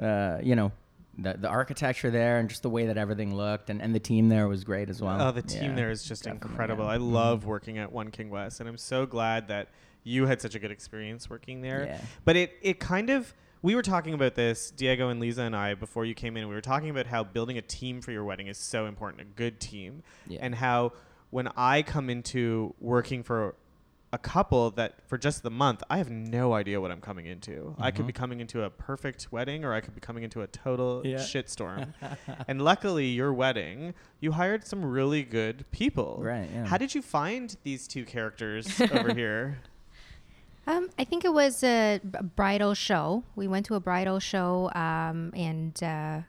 uh, 0.00 0.38
you 0.42 0.54
know, 0.56 0.72
the, 1.18 1.34
the 1.34 1.48
architecture 1.48 2.10
there 2.10 2.38
and 2.38 2.48
just 2.48 2.62
the 2.62 2.70
way 2.70 2.86
that 2.86 2.96
everything 2.96 3.34
looked, 3.34 3.68
and, 3.70 3.82
and 3.82 3.94
the 3.94 4.00
team 4.00 4.28
there 4.28 4.48
was 4.48 4.64
great 4.64 4.88
as 4.88 5.02
well. 5.02 5.20
Oh, 5.20 5.30
the 5.30 5.42
team 5.42 5.70
Yeah, 5.70 5.74
there 5.74 5.90
is 5.90 6.04
just 6.04 6.24
definitely, 6.24 6.50
incredible. 6.50 6.84
yeah. 6.86 6.90
I 6.92 6.96
Mhm. 6.98 7.12
love 7.12 7.44
working 7.44 7.78
at 7.78 7.92
One 7.92 8.10
King 8.10 8.30
West, 8.30 8.60
and 8.60 8.68
I'm 8.68 8.78
so 8.78 9.04
glad 9.06 9.48
that 9.48 9.68
you 10.04 10.26
had 10.26 10.40
such 10.40 10.54
a 10.54 10.58
good 10.58 10.70
experience 10.70 11.28
working 11.30 11.60
there. 11.60 11.84
Yeah. 11.86 12.00
But 12.24 12.36
it 12.36 12.52
it 12.62 12.80
kind 12.80 13.10
of 13.10 13.34
we 13.60 13.76
were 13.76 13.82
talking 13.82 14.14
about 14.14 14.34
this, 14.34 14.72
Diego 14.72 15.08
and 15.10 15.20
Liza 15.20 15.42
and 15.42 15.54
I, 15.54 15.74
before 15.74 16.04
you 16.04 16.14
came 16.14 16.36
in. 16.36 16.48
We 16.48 16.54
were 16.54 16.60
talking 16.60 16.90
about 16.90 17.06
how 17.06 17.22
building 17.22 17.56
a 17.58 17.62
team 17.62 18.00
for 18.00 18.10
your 18.10 18.24
wedding 18.24 18.48
is 18.48 18.58
so 18.58 18.86
important, 18.86 19.20
a 19.22 19.24
good 19.24 19.60
team, 19.60 20.02
Yeah. 20.26 20.40
and 20.42 20.54
how 20.56 20.94
when 21.30 21.46
I 21.56 21.82
come 21.82 22.10
into 22.10 22.74
working 22.80 23.22
for 23.22 23.54
a 24.12 24.18
couple 24.18 24.70
that 24.72 24.94
for 25.08 25.16
just 25.16 25.42
the 25.42 25.50
month, 25.50 25.82
I 25.88 25.96
have 25.98 26.10
no 26.10 26.52
idea 26.52 26.80
what 26.80 26.90
I'm 26.90 27.00
coming 27.00 27.24
into. 27.26 27.74
I 27.78 27.90
could 27.90 28.04
Mhm. 28.04 28.08
be 28.08 28.12
coming 28.12 28.40
into 28.40 28.62
a 28.62 28.68
perfect 28.70 29.28
wedding 29.32 29.64
or 29.64 29.72
I 29.72 29.80
could 29.80 29.94
be 29.94 30.00
coming 30.02 30.22
into 30.22 30.42
a 30.42 30.46
total 30.46 31.00
Yeah. 31.04 31.16
shitstorm. 31.16 31.94
and 32.48 32.60
luckily, 32.62 33.06
your 33.08 33.32
wedding, 33.32 33.94
you 34.20 34.32
hired 34.32 34.66
some 34.66 34.84
really 34.84 35.22
good 35.22 35.64
people. 35.70 36.18
Right, 36.20 36.48
yeah. 36.52 36.66
How 36.66 36.76
did 36.76 36.94
you 36.94 37.00
find 37.02 37.56
these 37.62 37.88
two 37.88 38.04
characters 38.04 38.80
over 38.92 39.14
here? 39.14 39.58
Um, 40.66 40.90
I 40.98 41.04
think 41.04 41.24
it 41.24 41.32
was 41.32 41.64
a 41.64 42.00
bridal 42.36 42.74
show. 42.74 43.24
We 43.34 43.48
went 43.48 43.66
to 43.66 43.74
a 43.74 43.80
bridal 43.80 44.20
show, 44.20 44.70
um, 44.74 45.32
and 45.34 45.82
uh, 45.82 46.20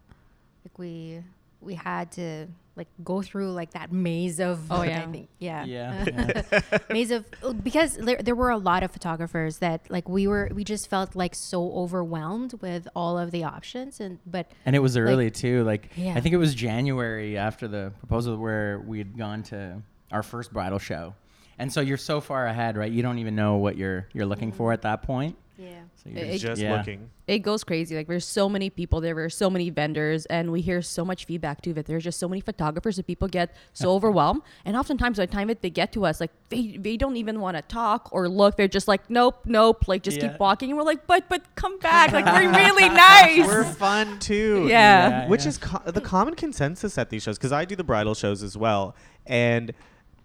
like 0.66 0.80
we 0.80 1.22
we 1.62 1.75
had 1.75 2.12
to 2.13 2.48
like 2.75 2.88
go 3.03 3.22
through 3.22 3.51
like 3.51 3.72
that 3.74 3.92
maze 3.92 4.39
of. 4.39 4.72
Oh, 4.72 4.75
I 4.82 4.88
yeah. 4.88 5.12
think, 5.12 5.30
yeah, 5.39 5.65
Yeah, 5.65 6.60
maze 6.89 7.12
of 7.12 7.25
oh, 7.42 7.53
because 7.53 7.98
there, 7.98 8.18
there 8.18 8.36
were 8.36 8.50
a 8.50 8.58
lot 8.58 8.84
of 8.84 8.92
photographers 8.92 9.60
that 9.60 9.89
like 9.89 10.10
we 10.10 10.27
were 10.27 10.50
we 10.53 10.63
just 10.63 10.89
felt 10.89 11.15
like 11.15 11.36
so 11.36 11.72
overwhelmed 11.74 12.53
with 12.62 12.88
all 12.96 13.18
of 13.18 13.32
the 13.32 13.44
options 13.44 14.00
and 14.00 14.20
but 14.25 14.51
And 14.65 14.75
it 14.75 14.80
was 14.80 14.98
early 14.98 15.32
too. 15.32 15.63
Like 15.63 15.92
Yeah. 15.96 16.15
I 16.15 16.22
think 16.22 16.34
it 16.34 16.39
was 16.39 16.56
January 16.56 17.38
after 17.38 17.68
the 17.68 17.94
proposal 18.00 18.38
where 18.38 18.80
we 18.80 18.98
had 18.98 19.18
gone 19.18 19.44
to 19.44 19.82
our 20.12 20.24
first 20.24 20.51
bridal 20.53 20.80
show. 20.80 21.15
And 21.60 21.72
so 21.72 21.82
you're 21.82 21.98
so 21.98 22.20
far 22.20 22.48
ahead, 22.48 22.77
right? 22.77 22.92
You 22.92 23.03
don't 23.03 23.20
even 23.20 23.36
know 23.36 23.58
what 23.58 23.77
you're 23.77 24.08
you're 24.13 24.25
looking 24.25 24.51
for 24.51 24.68
mm-hmm. 24.68 24.74
at 24.74 24.82
that 24.84 25.03
point. 25.03 25.38
Yeah. 25.57 25.81
So 25.95 26.10
It- 26.10 26.15
you're 26.15 26.25
it- 26.25 26.38
just 26.39 26.62
yeah. 26.62 26.77
looking. 26.77 27.10
it 27.27 27.39
goes 27.39 27.63
crazy. 27.63 27.95
Like 27.95 28.07
there's 28.07 28.25
so 28.25 28.50
many 28.50 28.69
people 28.69 29.00
there, 29.01 29.13
there's 29.15 29.36
so 29.36 29.50
many 29.50 29.69
vendors, 29.69 30.25
and 30.25 30.51
we 30.51 30.62
hear 30.62 30.81
so 30.81 31.05
much 31.05 31.25
feedback 31.25 31.62
too. 31.62 31.74
That 31.74 31.86
there's 31.86 32.03
just 32.03 32.19
so 32.19 32.27
many 32.27 32.41
photographers 32.41 32.95
that 32.98 33.05
people 33.07 33.27
get 33.27 33.55
so 33.72 33.91
overwhelmed, 33.95 34.41
and 34.65 34.75
oftentimes 34.75 35.17
by 35.17 35.25
the 35.27 35.31
time 35.31 35.48
that 35.50 35.62
they 35.62 35.69
get 35.69 35.91
to 35.93 36.05
us, 36.05 36.19
like 36.19 36.31
they 36.50 36.77
they 36.77 36.98
don't 36.98 37.15
even 37.17 37.39
want 37.39 37.55
to 37.57 37.62
talk 37.63 38.10
or 38.12 38.27
look. 38.27 38.57
They're 38.57 38.67
just 38.67 38.88
like, 38.88 39.10
nope, 39.10 39.41
nope, 39.45 39.88
like 39.88 40.01
just 40.03 40.17
Yeah. 40.17 40.29
keep 40.29 40.39
walking. 40.39 40.69
And 40.72 40.77
we're 40.77 40.83
like, 40.86 41.05
but 41.07 41.29
but 41.29 41.43
come 41.55 41.77
back, 41.79 42.12
like 42.12 42.25
we're 42.25 42.51
really 42.63 42.89
nice. 43.10 43.45
We're 43.48 43.63
fun 43.63 44.19
too. 44.19 44.65
Yeah. 44.67 45.10
Yeah, 45.10 45.27
Which 45.29 45.43
yeah. 45.43 45.50
is 45.50 45.57
co- 45.60 45.81
the 45.91 46.01
common 46.01 46.33
consensus 46.36 46.98
at 46.98 47.10
these 47.10 47.24
shows 47.24 47.38
because 47.38 47.51
I 47.51 47.65
do 47.65 47.75
the 47.75 47.83
bridal 47.83 48.15
shows 48.15 48.41
as 48.43 48.57
well, 48.57 48.95
and 49.25 49.72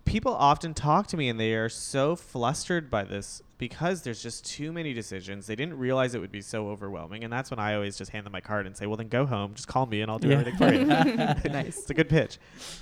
people 0.08 0.34
often 0.34 0.74
talk 0.74 1.06
to 1.08 1.16
me 1.16 1.28
and 1.28 1.38
they 1.38 1.54
are 1.54 1.68
so 1.68 2.16
flustered 2.16 2.90
by 2.90 3.04
this 3.04 3.42
because 3.58 4.02
there's 4.02 4.22
just 4.22 4.44
too 4.46 4.72
many 4.72 4.94
decisions. 4.94 5.46
They 5.46 5.56
didn't 5.56 5.78
realize 5.78 6.14
it 6.14 6.20
would 6.20 6.32
be 6.32 6.40
so 6.40 6.68
overwhelming, 6.68 7.24
and 7.24 7.32
that's 7.32 7.50
when 7.50 7.58
I 7.58 7.74
always 7.74 7.96
just 7.98 8.10
hand 8.12 8.24
them 8.24 8.32
my 8.32 8.40
card 8.40 8.66
and 8.66 8.76
say, 8.76 8.86
"Well, 8.86 8.96
then 8.96 9.08
go 9.08 9.26
home. 9.26 9.54
Just 9.54 9.68
call 9.68 9.86
me 9.86 10.00
and 10.00 10.10
I'll 10.10 10.18
do 10.18 10.28
Yeah. 10.28 10.38
everything 10.38 10.56
for 10.56 10.72
you." 10.72 10.86
Nice. 11.52 11.78
It's 11.78 11.90
a 11.90 11.94
good 11.94 12.08
pitch. 12.08 12.38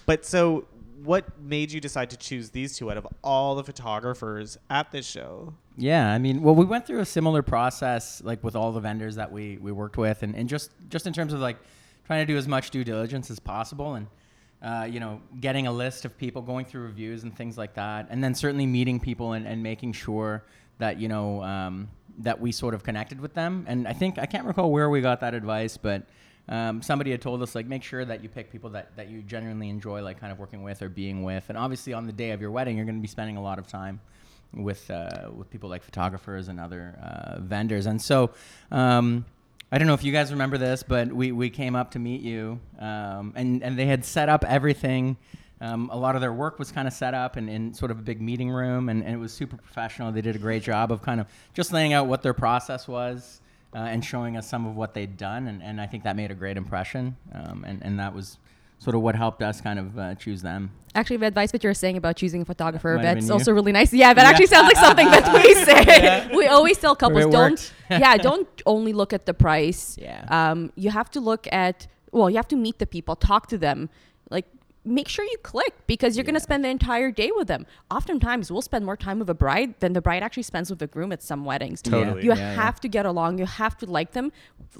But 0.06 0.25
so, 0.25 0.66
what 1.02 1.38
made 1.40 1.73
you 1.73 1.80
decide 1.80 2.11
to 2.11 2.16
choose 2.16 2.50
these 2.50 2.76
two 2.76 2.90
out 2.90 2.97
of 2.97 3.06
all 3.25 3.54
the 3.54 3.64
photographers 3.64 4.59
at 4.71 4.90
this 4.92 5.06
show? 5.06 5.54
Yeah, 5.76 6.12
I 6.12 6.18
mean, 6.18 6.42
well, 6.42 6.54
we 6.54 6.64
went 6.64 6.87
through 6.87 7.00
a 7.00 7.04
similar 7.06 7.42
process, 7.42 8.23
like 8.25 8.42
with 8.45 8.56
all 8.56 8.73
the 8.73 8.80
vendors 8.80 9.16
that 9.16 9.30
we, 9.30 9.59
we 9.59 9.73
worked 9.73 9.97
with, 9.99 10.23
and, 10.23 10.35
and 10.35 10.49
just 10.49 10.71
just 10.88 11.06
in 11.06 11.12
terms 11.12 11.33
of 11.33 11.40
like 11.40 11.56
trying 12.06 12.26
to 12.26 12.33
do 12.33 12.37
as 12.38 12.47
much 12.47 12.71
due 12.71 12.85
diligence 12.85 13.30
as 13.30 13.38
possible, 13.38 13.95
and 13.95 14.06
uh, 14.62 14.88
you 14.90 15.00
know, 15.00 15.20
getting 15.40 15.66
a 15.66 15.72
list 15.72 16.04
of 16.04 16.16
people, 16.16 16.42
going 16.42 16.64
through 16.64 16.82
reviews 16.82 17.22
and 17.22 17.36
things 17.36 17.58
like 17.58 17.75
that, 17.75 18.06
and 18.10 18.22
then 18.22 18.34
certainly 18.34 18.66
meeting 18.66 18.98
people 18.98 19.32
and, 19.32 19.46
and 19.46 19.62
making 19.62 19.92
sure 19.92 20.44
that 20.78 20.98
you 20.98 21.08
know 21.08 21.42
um, 21.42 21.88
that 22.18 22.40
we 22.40 22.52
sort 22.52 22.75
of 22.75 22.82
connected 22.82 23.20
with 23.20 23.34
them. 23.34 23.64
And 23.68 23.86
I 23.86 23.92
think 23.92 24.18
I 24.18 24.26
can't 24.26 24.46
recall 24.46 24.70
where 24.70 24.88
we 24.90 25.00
got 25.00 25.20
that 25.20 25.34
advice, 25.34 25.76
but 25.76 26.06
um, 26.48 26.82
somebody 26.82 27.10
had 27.10 27.20
told 27.20 27.42
us 27.42 27.54
like 27.54 27.66
make 27.66 27.82
sure 27.82 28.04
that 28.04 28.22
you 28.22 28.28
pick 28.28 28.50
people 28.50 28.70
that, 28.70 28.96
that 28.96 29.08
you 29.08 29.22
genuinely 29.22 29.68
enjoy 29.68 30.02
like 30.02 30.20
kind 30.20 30.32
of 30.32 30.38
working 30.38 30.62
with 30.62 30.82
or 30.82 30.88
being 30.88 31.25
with 31.25 31.44
and 31.48 31.58
obviously 31.58 31.92
on 31.92 32.06
the 32.06 32.12
day 32.12 32.30
of 32.30 32.40
your 32.40 32.50
wedding 32.50 32.76
you're 32.76 32.86
going 32.86 32.96
to 32.96 33.02
be 33.02 33.08
spending 33.08 33.36
a 33.36 33.42
lot 33.42 33.58
of 33.58 33.66
time 33.66 34.00
with 34.54 34.90
uh, 34.90 35.28
with 35.36 35.50
people 35.50 35.68
like 35.68 35.82
photographers 35.82 36.48
and 36.48 36.60
other 36.60 36.96
uh, 37.02 37.40
vendors 37.40 37.86
and 37.86 38.00
so 38.00 38.30
um, 38.70 39.25
I 39.70 39.78
don't 39.78 39.87
know 39.87 39.94
if 39.94 40.04
you 40.04 40.12
guys 40.12 40.30
remember 40.30 40.58
this 40.58 40.82
but 40.82 41.12
we, 41.12 41.32
we 41.32 41.50
came 41.50 41.75
up 41.76 41.92
to 41.92 41.99
meet 41.99 42.20
you 42.20 42.61
um, 42.78 43.32
and, 43.37 43.62
and 43.62 43.78
they 43.78 43.87
had 43.87 44.04
set 44.04 44.28
up 44.28 44.44
everything 44.44 45.16
um, 45.61 45.88
a 45.90 45.96
lot 45.96 46.14
of 46.14 46.20
their 46.20 46.32
work 46.32 46.58
was 46.58 46.70
kind 46.70 46.87
of 46.87 46.92
set 46.92 47.14
up 47.14 47.37
in, 47.37 47.49
in 47.49 47.73
sort 47.73 47.90
of 47.90 47.99
a 47.99 48.02
big 48.02 48.20
meeting 48.20 48.50
room 48.50 48.88
and, 48.88 49.02
and 49.02 49.14
it 49.14 49.18
was 49.18 49.32
super 49.32 49.56
professional 49.56 50.12
they 50.12 50.20
did 50.20 50.37
a 50.37 50.38
great 50.38 50.62
job 50.62 50.92
of 50.92 51.02
kind 51.02 51.20
of 51.20 51.26
just 51.54 51.73
laying 51.73 51.92
out 51.92 52.06
what 52.06 52.23
their 52.23 52.35
process 52.35 52.87
was 52.87 53.40
uh, 53.76 53.80
and 53.80 54.02
showing 54.04 54.37
us 54.37 54.49
some 54.49 54.66
of 54.66 54.75
what 54.75 54.94
they'd 54.94 55.16
done. 55.16 55.46
And, 55.49 55.62
and 55.62 55.80
I 55.80 55.87
think 55.87 56.04
that 56.04 56.16
made 56.16 56.30
a 56.30 56.35
great 56.35 56.56
impression. 56.56 57.16
Um, 57.32 57.64
and, 57.66 57.82
and 57.82 57.99
that 58.00 58.14
was 58.14 58.38
sort 58.78 58.95
of 58.95 59.02
what 59.02 59.14
helped 59.16 59.42
us 59.42 59.61
kind 59.61 59.78
of 59.78 59.99
uh, 59.99 60.14
choose 60.14 60.42
them. 60.42 60.71
Actually, 60.95 61.18
the 61.18 61.26
advice 61.26 61.52
that 61.52 61.62
you're 61.62 61.75
saying 61.75 61.97
about 61.97 62.16
choosing 62.16 62.42
a 62.42 62.45
photographer, 62.45 62.97
have 62.99 63.30
also 63.30 63.52
really 63.52 63.73
nice. 63.73 63.92
Yeah, 63.92 64.14
that 64.14 64.23
Yeah. 64.23 64.28
actually 64.30 64.47
sounds 64.47 64.66
like 64.66 64.76
something 64.76 65.11
that 65.11 65.35
we 65.35 65.54
say. 65.68 66.37
We 66.37 66.47
always 66.47 66.78
tell 66.78 66.97
couples 66.97 67.26
it 67.26 67.30
don't. 67.30 67.73
yeah, 67.90 68.16
don't 68.16 68.49
only 68.64 68.92
look 68.92 69.12
at 69.12 69.26
the 69.26 69.35
price. 69.35 69.97
Yeah. 70.00 70.25
Um, 70.28 70.73
you 70.75 70.90
have 70.90 71.11
to 71.11 71.21
look 71.21 71.47
at. 71.52 71.87
Well, 72.12 72.30
you 72.30 72.37
have 72.37 72.49
to 72.49 72.56
meet 72.56 72.78
the 72.78 72.87
people, 72.87 73.14
talk 73.16 73.47
to 73.49 73.59
them, 73.59 73.90
like. 74.30 74.47
Make 74.86 75.08
sure 75.08 75.24
you 75.24 75.36
click 75.42 75.74
because 75.88 76.16
you're 76.16 76.24
going 76.24 76.34
to 76.34 76.40
spend 76.40 76.64
the 76.64 76.68
entire 76.68 77.10
day 77.10 77.30
with 77.34 77.48
them. 77.48 77.66
Oftentimes, 77.90 78.52
we'll 78.52 78.62
spend 78.62 78.84
more 78.86 78.96
time 78.96 79.18
with 79.18 79.28
a 79.28 79.34
bride 79.34 79.74
than 79.80 79.92
the 79.94 80.00
bride 80.00 80.22
actually 80.22 80.44
spends 80.44 80.70
with 80.70 80.78
the 80.78 80.86
groom 80.86 81.10
at 81.12 81.22
some 81.22 81.44
weddings. 81.44 81.82
Totally. 81.82 82.22
You 82.22 82.30
Yeah, 82.30 82.36
yeah. 82.38 82.54
have 82.54 82.78
to 82.80 82.88
get 82.88 83.04
along. 83.04 83.38
You 83.38 83.46
have 83.46 83.76
to 83.78 83.86
like 83.86 84.12
them. 84.12 84.30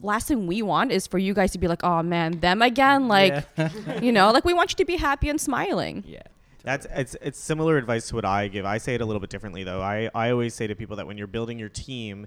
Last 0.00 0.28
thing 0.28 0.46
we 0.46 0.62
want 0.62 0.92
is 0.92 1.06
for 1.06 1.18
you 1.18 1.34
guys 1.34 1.50
to 1.52 1.58
be 1.58 1.66
like, 1.68 1.82
oh 1.82 2.02
man, 2.02 2.38
them 2.40 2.62
again. 2.62 3.08
Like, 3.08 3.44
you 4.00 4.12
know, 4.12 4.30
like 4.30 4.44
we 4.44 4.54
want 4.54 4.70
you 4.70 4.76
to 4.76 4.84
be 4.84 4.96
happy 4.96 5.28
and 5.28 5.40
smiling. 5.40 6.04
Yeah. 6.06 6.22
That's 6.62 6.86
it's 6.94 7.16
it's 7.22 7.38
similar 7.38 7.76
advice 7.76 8.08
to 8.08 8.14
what 8.16 8.25
I 8.25 8.48
give. 8.48 8.64
I 8.64 8.78
say 8.78 8.94
it 8.96 9.00
a 9.00 9.04
little 9.04 9.20
bit 9.20 9.30
differently 9.30 9.62
though. 9.64 9.80
I, 9.82 10.10
I 10.14 10.30
always 10.30 10.52
say 10.54 10.66
to 10.66 10.75
people 10.75 10.96
that 10.96 11.06
when 11.06 11.16
you're 11.18 11.26
building 11.28 11.58
your 11.60 11.68
team, 11.68 12.26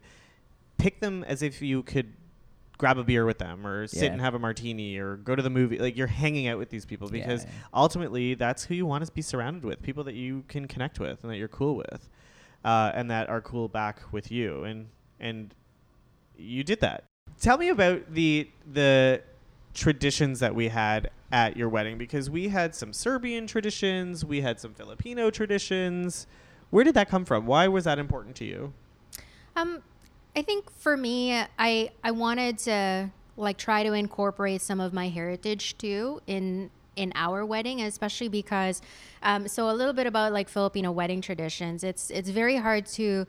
pick 0.78 1.02
them 1.02 1.26
as 1.28 1.42
if 1.42 1.62
you 1.62 1.84
could 1.84 2.14
grab 2.80 2.98
a 2.98 3.04
beer 3.04 3.26
with 3.26 3.38
them 3.38 3.68
or 3.68 3.86
sit 3.86 4.06
Yeah. 4.06 4.14
and 4.14 4.22
have 4.22 4.34
a 4.34 4.40
martini 4.40 4.98
or 4.98 5.18
go 5.18 5.36
to 5.36 5.44
the 5.44 5.50
movie. 5.52 5.78
Like 5.78 5.96
you're 5.96 6.08
hanging 6.08 6.48
out 6.48 6.58
with 6.58 6.70
these 6.72 6.86
people 6.86 7.08
Yeah, 7.14 7.22
because 7.22 7.44
yeah. 7.44 7.52
ultimately 7.74 8.34
that's 8.34 8.64
who 8.64 8.74
you 8.74 8.88
want 8.88 9.06
to 9.06 9.12
be 9.12 9.22
surrounded 9.22 9.64
with. 9.64 9.84
People 9.84 10.04
that 10.06 10.16
you 10.16 10.44
can 10.48 10.68
connect 10.68 11.00
with 11.00 11.22
and 11.24 11.32
that 11.32 11.38
you're 11.38 11.48
cool 11.50 11.76
with. 11.76 12.10
Uh, 12.66 12.92
and 12.96 13.12
that 13.12 13.30
are 13.30 13.42
cool 13.42 13.68
back 13.68 14.02
with 14.12 14.32
you. 14.32 14.64
And 14.64 14.88
and 15.20 15.54
you 16.38 16.64
did 16.64 16.80
that. 16.80 17.04
Tell 17.40 17.58
me 17.58 17.70
about 17.70 18.14
the 18.14 18.50
the 18.72 19.22
traditions 19.74 20.40
that 20.40 20.56
we 20.56 20.70
had 20.70 21.12
at 21.32 21.56
your 21.56 21.70
wedding 21.70 21.98
because 21.98 22.30
we 22.30 22.48
had 22.48 22.74
some 22.74 22.92
Serbian 22.92 23.46
traditions, 23.46 24.26
we 24.26 24.42
had 24.42 24.60
some 24.60 24.74
Filipino 24.74 25.30
traditions. 25.30 26.28
Where 26.70 26.84
did 26.84 26.96
that 26.96 27.10
come 27.10 27.24
from? 27.26 27.46
Why 27.46 27.68
was 27.68 27.84
that 27.84 28.00
important 28.00 28.36
to 28.38 28.46
you? 28.46 28.74
Um, 29.56 29.84
I 30.36 30.42
think 30.42 30.72
for 30.72 30.96
me, 30.96 31.34
I 31.58 31.92
I 32.04 32.12
wanted 32.12 32.58
to 32.60 33.12
like 33.36 33.58
try 33.58 33.84
to 33.84 33.94
incorporate 33.94 34.62
some 34.62 34.80
of 34.80 34.94
my 34.94 35.10
heritage 35.10 35.78
too 35.78 36.22
in 36.28 36.70
in 36.96 37.14
our 37.16 37.46
wedding, 37.46 37.82
especially 37.82 38.28
because 38.28 38.82
um, 39.24 39.48
so 39.48 39.70
a 39.70 39.74
little 39.74 39.94
bit 39.94 40.06
about 40.06 40.34
like 40.34 40.50
Filipino 40.50 40.92
wedding 40.92 41.22
traditions. 41.22 41.84
It's 41.84 42.10
it's 42.12 42.30
very 42.30 42.58
hard 42.58 42.86
to 42.88 43.26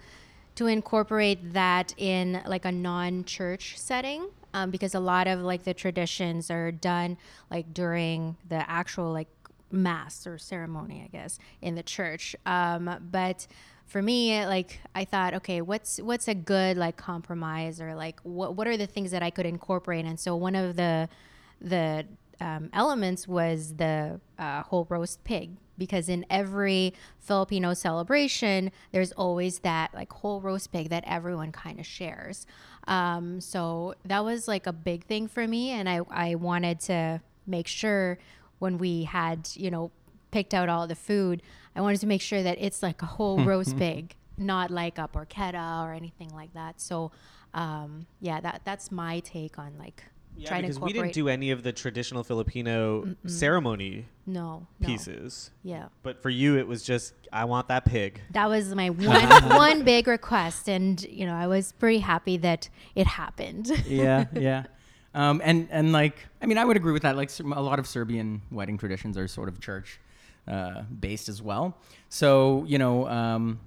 to 0.56 0.66
incorporate 0.66 1.52
that 1.52 1.94
in 1.96 2.42
like 2.46 2.64
a 2.64 2.72
non-church 2.72 3.78
setting 3.78 4.28
um, 4.52 4.70
because 4.70 4.94
a 4.94 5.00
lot 5.00 5.26
of 5.28 5.40
like 5.40 5.62
the 5.62 5.72
traditions 5.72 6.50
are 6.50 6.72
done 6.72 7.16
like 7.50 7.72
during 7.72 8.36
the 8.48 8.68
actual 8.68 9.12
like 9.12 9.28
mass 9.70 10.26
or 10.26 10.38
ceremony, 10.38 11.02
I 11.04 11.16
guess, 11.16 11.38
in 11.62 11.76
the 11.76 11.82
church. 11.82 12.34
Um, 12.44 12.90
but 13.10 13.46
for 13.90 14.00
me, 14.00 14.46
like 14.46 14.80
I 14.94 15.04
thought, 15.04 15.34
okay, 15.34 15.60
what's 15.60 15.98
what's 15.98 16.28
a 16.28 16.34
good 16.34 16.76
like 16.76 16.96
compromise 16.96 17.80
or 17.80 17.96
like 17.96 18.20
what 18.22 18.54
what 18.54 18.68
are 18.68 18.76
the 18.76 18.86
things 18.86 19.10
that 19.10 19.20
I 19.20 19.30
could 19.30 19.46
incorporate? 19.46 20.04
And 20.04 20.18
so 20.18 20.36
one 20.36 20.54
of 20.54 20.76
the 20.76 21.08
the 21.60 22.06
um, 22.40 22.70
elements 22.72 23.26
was 23.26 23.74
the 23.74 24.20
uh, 24.38 24.62
whole 24.62 24.86
roast 24.88 25.24
pig 25.24 25.56
because 25.76 26.08
in 26.08 26.24
every 26.30 26.94
Filipino 27.18 27.74
celebration, 27.74 28.70
there's 28.92 29.10
always 29.12 29.58
that 29.60 29.92
like 29.92 30.12
whole 30.12 30.40
roast 30.40 30.70
pig 30.70 30.90
that 30.90 31.02
everyone 31.04 31.50
kind 31.50 31.80
of 31.80 31.84
shares. 31.84 32.46
Um, 32.86 33.40
so 33.40 33.96
that 34.04 34.24
was 34.24 34.46
like 34.46 34.68
a 34.68 34.72
big 34.72 35.04
thing 35.04 35.26
for 35.26 35.48
me, 35.48 35.70
and 35.70 35.88
I 35.88 36.02
I 36.10 36.36
wanted 36.36 36.78
to 36.82 37.20
make 37.44 37.66
sure 37.66 38.18
when 38.60 38.78
we 38.78 39.02
had 39.02 39.48
you 39.54 39.72
know 39.72 39.90
picked 40.30 40.54
out 40.54 40.68
all 40.68 40.86
the 40.86 40.94
food, 40.94 41.42
I 41.74 41.80
wanted 41.80 42.00
to 42.00 42.06
make 42.06 42.22
sure 42.22 42.42
that 42.42 42.58
it's 42.60 42.82
like 42.82 43.02
a 43.02 43.06
whole 43.06 43.44
roast 43.44 43.76
pig, 43.76 44.14
not 44.36 44.70
like 44.70 44.98
a 44.98 45.08
porchetta 45.08 45.84
or 45.84 45.92
anything 45.92 46.30
like 46.30 46.52
that. 46.54 46.80
So 46.80 47.12
um, 47.54 48.06
yeah, 48.20 48.40
that 48.40 48.62
that's 48.64 48.90
my 48.92 49.20
take 49.20 49.58
on 49.58 49.76
like 49.78 50.04
trying 50.44 50.62
to 50.62 50.68
because 50.68 50.80
we 50.80 50.92
didn't 50.92 51.12
do 51.12 51.28
any 51.28 51.50
of 51.50 51.62
the 51.62 51.72
traditional 51.72 52.22
Filipino 52.24 53.14
ceremony 53.26 54.06
no, 54.26 54.66
no. 54.78 54.86
pieces. 54.86 55.50
Yeah. 55.62 55.86
But 56.02 56.22
for 56.22 56.30
you, 56.30 56.56
it 56.56 56.66
was 56.66 56.82
just, 56.82 57.14
I 57.32 57.44
want 57.44 57.68
that 57.68 57.84
pig. 57.84 58.20
That 58.30 58.48
was 58.48 58.74
my 58.74 58.90
one 58.90 59.48
one 59.48 59.84
big 59.84 60.06
request, 60.06 60.68
and 60.68 61.02
you 61.02 61.26
know 61.26 61.34
I 61.34 61.46
was 61.46 61.72
pretty 61.72 61.98
happy 61.98 62.36
that 62.38 62.68
it 62.94 63.06
happened. 63.06 63.70
yeah, 63.86 64.26
yeah. 64.32 64.64
Um, 65.14 65.40
and 65.44 65.68
and 65.70 65.92
like, 65.92 66.16
I 66.40 66.46
mean, 66.46 66.58
I 66.58 66.64
would 66.64 66.76
agree 66.76 66.92
with 66.92 67.02
that. 67.02 67.16
Like, 67.16 67.30
a 67.40 67.62
lot 67.62 67.78
of 67.78 67.86
Serbian 67.86 68.42
wedding 68.50 68.78
traditions 68.78 69.18
are 69.18 69.26
sort 69.26 69.48
of 69.48 69.60
church 69.60 70.00
uh, 70.50 70.82
based 70.82 71.28
as 71.28 71.40
well. 71.40 71.76
So 72.08 72.64
you 72.66 72.78
know, 72.78 73.08
um, 73.08 73.60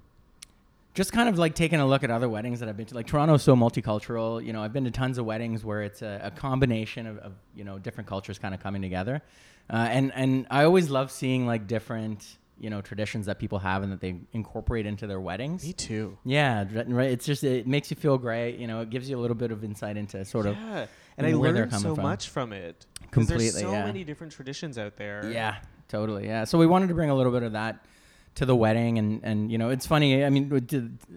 just 0.94 1.12
kind 1.12 1.28
of 1.30 1.40
like 1.40 1.56
taking 1.56 1.80
a 1.80 1.88
look 1.88 2.04
at 2.04 2.12
other 2.12 2.30
weddings 2.30 2.60
that 2.60 2.70
I've 2.70 2.78
been 2.78 2.86
to. 2.88 2.96
Like 2.96 3.08
Toronto's 3.08 3.42
so 3.44 3.56
multicultural. 3.56 4.44
You 4.46 4.54
know, 4.54 4.62
I've 4.62 4.74
been 4.74 4.84
to 4.84 4.92
tons 4.92 5.18
of 5.18 5.26
weddings 5.26 5.66
where 5.66 5.82
it's 5.82 6.02
a, 6.02 6.22
a 6.26 6.32
combination 6.32 7.08
of, 7.08 7.18
of 7.20 7.34
you 7.56 7.64
know 7.64 7.80
different 7.80 8.08
cultures 8.08 8.38
kind 8.38 8.54
of 8.54 8.62
coming 8.62 8.82
together, 8.82 9.22
uh, 9.70 9.88
and 9.90 10.12
and 10.14 10.46
I 10.52 10.66
always 10.66 10.90
love 10.90 11.12
seeing 11.12 11.48
like 11.48 11.68
different 11.68 12.38
you 12.60 12.70
know 12.70 12.82
traditions 12.82 13.26
that 13.26 13.40
people 13.40 13.60
have 13.60 13.82
and 13.82 13.92
that 13.92 14.00
they 14.02 14.16
incorporate 14.34 14.86
into 14.86 15.08
their 15.08 15.20
weddings. 15.20 15.66
Me 15.66 15.74
too. 15.74 16.18
Yeah, 16.24 16.66
right. 16.88 17.10
It's 17.12 17.26
just 17.26 17.44
it 17.44 17.66
makes 17.68 17.90
you 17.90 17.96
feel 17.98 18.18
great. 18.18 18.58
You 18.60 18.68
know, 18.68 18.82
it 18.82 18.90
gives 18.90 19.10
you 19.10 19.18
a 19.18 19.22
little 19.22 19.36
bit 19.36 19.52
of 19.52 19.64
insight 19.64 19.98
into 19.98 20.24
sort 20.26 20.46
of 20.46 20.56
Yeah, 20.56 20.86
and 21.18 21.28
I 21.28 21.34
learned 21.34 21.74
so 21.74 21.96
from. 21.96 22.04
much 22.04 22.30
from 22.30 22.54
it. 22.54 22.86
Completely, 23.12 23.50
There's 23.50 23.60
so 23.62 23.72
yeah. 23.72 23.86
many 23.86 24.04
different 24.04 24.34
traditions 24.34 24.78
out 24.78 24.96
there. 24.98 25.30
Yeah, 25.32 25.58
totally. 25.94 26.26
Yeah. 26.26 26.44
So 26.46 26.58
we 26.58 26.66
wanted 26.68 26.88
to 26.90 26.94
bring 26.96 27.10
a 27.10 27.16
little 27.16 27.32
bit 27.32 27.44
of 27.44 27.54
that 27.54 27.86
to 28.36 28.46
the 28.46 28.56
wedding, 28.56 28.98
and 28.98 29.22
and 29.24 29.52
you 29.52 29.58
know, 29.58 29.70
it's 29.70 29.86
funny. 29.88 30.26
I 30.26 30.30
mean, 30.30 30.50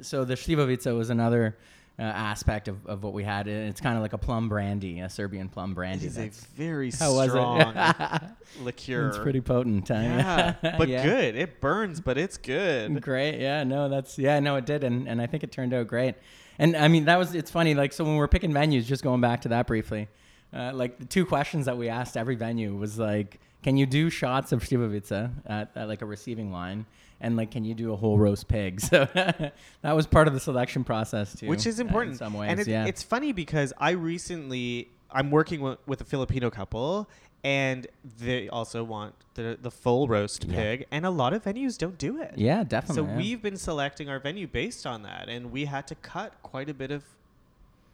so 0.03 0.25
the 0.25 0.35
Slivovica 0.35 0.97
was 0.97 1.09
another 1.11 1.57
uh, 1.99 2.03
aspect 2.03 2.69
of, 2.69 2.85
of 2.87 3.03
what 3.03 3.15
we 3.15 3.25
had. 3.25 3.49
and 3.49 3.71
It's 3.71 3.81
kind 3.81 3.97
of 3.97 4.03
like 4.03 4.13
a 4.13 4.19
plum 4.19 4.51
brandy, 4.51 5.01
a 5.01 5.09
Serbian 5.09 5.49
plum 5.49 5.73
brandy. 5.73 6.07
It's 6.07 6.19
a 6.19 6.29
very 6.55 6.87
was 6.89 7.01
it? 7.01 7.29
strong 7.31 7.73
liqueur. 8.63 9.09
It's 9.09 9.19
pretty 9.19 9.41
potent. 9.41 9.89
huh? 9.89 9.95
Yeah, 9.95 10.55
but 10.79 10.89
Yeah. 10.89 11.03
good. 11.05 11.37
It 11.37 11.61
burns, 11.61 12.01
but 12.01 12.19
it's 12.19 12.37
good. 12.37 13.01
Great. 13.01 13.41
Yeah. 13.41 13.65
No, 13.65 13.89
that's 13.89 14.19
yeah. 14.19 14.39
No, 14.41 14.57
it 14.57 14.67
did, 14.67 14.85
and 14.85 15.09
and 15.09 15.21
I 15.23 15.27
think 15.27 15.43
it 15.43 15.53
turned 15.53 15.73
out 15.73 15.87
great. 15.87 16.15
And 16.59 16.77
I 16.77 16.89
mean, 16.89 17.07
that 17.07 17.19
was 17.19 17.35
it's 17.35 17.51
funny. 17.51 17.75
Like, 17.75 17.93
so 17.93 18.05
when 18.05 18.17
we're 18.17 18.29
picking 18.29 18.53
venues, 18.53 18.85
just 18.85 19.03
going 19.03 19.21
back 19.23 19.41
to 19.43 19.49
that 19.49 19.67
briefly, 19.67 20.09
uh, 20.55 20.73
like 20.75 20.99
the 20.99 21.05
two 21.07 21.25
questions 21.27 21.65
that 21.67 21.77
we 21.79 21.89
asked 21.89 22.17
every 22.17 22.35
venue 22.35 22.75
was 22.75 22.99
like, 22.99 23.41
can 23.63 23.77
you 23.77 23.87
do 23.87 24.11
shots 24.11 24.53
of 24.53 24.63
Slivovica 24.63 25.31
at, 25.47 25.71
at 25.75 25.89
like 25.89 26.03
a 26.03 26.07
receiving 26.07 26.53
line? 26.53 26.87
And 27.21 27.35
like, 27.37 27.51
can 27.51 27.65
you 27.65 27.75
do 27.75 27.93
a 27.93 27.97
whole 27.97 28.19
roast 28.19 28.47
pig? 28.47 28.81
So 28.91 29.09
that 29.15 29.93
was 29.97 30.07
part 30.07 30.29
of 30.29 30.35
the 30.35 30.41
selection 30.41 30.85
process 30.85 31.35
too, 31.35 31.49
which 31.49 31.67
is 31.67 31.79
uh, 31.79 31.83
in 31.83 31.89
important 31.89 32.19
some 32.19 32.35
ways. 32.35 32.51
And 32.51 32.61
it, 32.61 32.67
yeah, 32.67 32.85
it's 32.87 33.03
funny 33.03 33.33
because 33.33 33.73
I 33.79 33.91
recently 33.93 34.91
I'm 35.11 35.31
working 35.31 35.61
with, 35.61 35.79
with 35.87 36.01
a 36.03 36.05
Filipino 36.05 36.51
couple, 36.51 37.09
and 37.43 37.87
they 38.19 38.49
also 38.49 38.85
want 38.85 39.15
the 39.35 39.57
the 39.61 39.71
full 39.71 40.09
roast 40.09 40.45
Yeah. 40.45 40.57
pig, 40.57 40.87
and 40.91 41.07
a 41.07 41.11
lot 41.11 41.33
of 41.33 41.43
venues 41.45 41.79
don't 41.79 41.97
do 41.97 42.21
it. 42.21 42.35
yeah, 42.37 42.65
definitely. 42.65 42.97
So 42.97 43.09
yeah. 43.09 43.17
we've 43.17 43.41
been 43.43 43.57
selecting 43.57 44.09
our 44.11 44.19
venue 44.19 44.47
based 44.47 44.87
on 44.87 45.03
that, 45.05 45.29
and 45.31 45.51
we 45.51 45.65
had 45.65 45.87
to 45.89 45.95
cut 45.95 46.35
quite 46.43 46.69
a 46.69 46.75
bit 46.75 46.91
of 46.91 47.05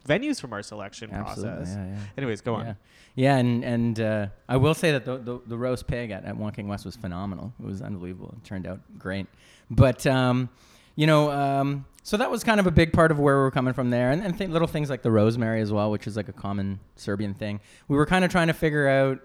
venues 0.08 0.40
from 0.40 0.52
our 0.52 0.62
selection 0.62 1.10
Absolutely, 1.12 1.56
process. 1.56 1.74
yeah, 1.76 1.86
yeah. 1.86 1.98
Anyways, 2.18 2.40
go 2.40 2.54
on. 2.56 2.66
Yeah, 2.66 2.74
yeah, 3.14 3.36
and 3.36 3.64
and 3.64 4.00
uh, 4.00 4.26
I 4.48 4.56
will 4.56 4.74
say 4.74 4.92
that 4.92 5.04
the, 5.04 5.18
the 5.18 5.40
the 5.46 5.56
roast 5.58 5.86
pig 5.86 6.10
at, 6.10 6.24
at 6.24 6.36
One 6.36 6.52
King 6.52 6.68
West 6.68 6.84
was 6.84 6.96
phenomenal. 6.96 7.52
It 7.60 7.66
was 7.66 7.82
unbelievable. 7.82 8.34
It 8.36 8.44
turned 8.46 8.66
out 8.66 8.80
great. 8.98 9.26
But 9.70 10.06
um, 10.06 10.48
you 10.96 11.06
know, 11.06 11.30
um, 11.30 11.84
so 12.02 12.16
that 12.16 12.30
was 12.30 12.42
kind 12.44 12.58
of 12.60 12.66
a 12.66 12.70
big 12.70 12.92
part 12.92 13.10
of 13.10 13.18
where 13.18 13.36
we 13.36 13.42
were 13.42 13.50
coming 13.50 13.74
from 13.74 13.90
there, 13.90 14.10
and, 14.10 14.22
and 14.22 14.36
th- 14.36 14.50
little 14.50 14.68
things 14.68 14.90
like 14.90 15.02
the 15.02 15.10
rosemary 15.10 15.60
as 15.60 15.72
well, 15.72 15.90
which 15.90 16.06
is 16.06 16.16
like 16.16 16.28
a 16.28 16.32
common 16.32 16.80
Serbian 16.96 17.32
thing. 17.34 17.60
We 17.88 17.96
were 17.96 18.06
kind 18.06 18.24
of 18.24 18.30
trying 18.30 18.48
to 18.48 18.54
figure 18.54 18.88
out. 18.88 19.20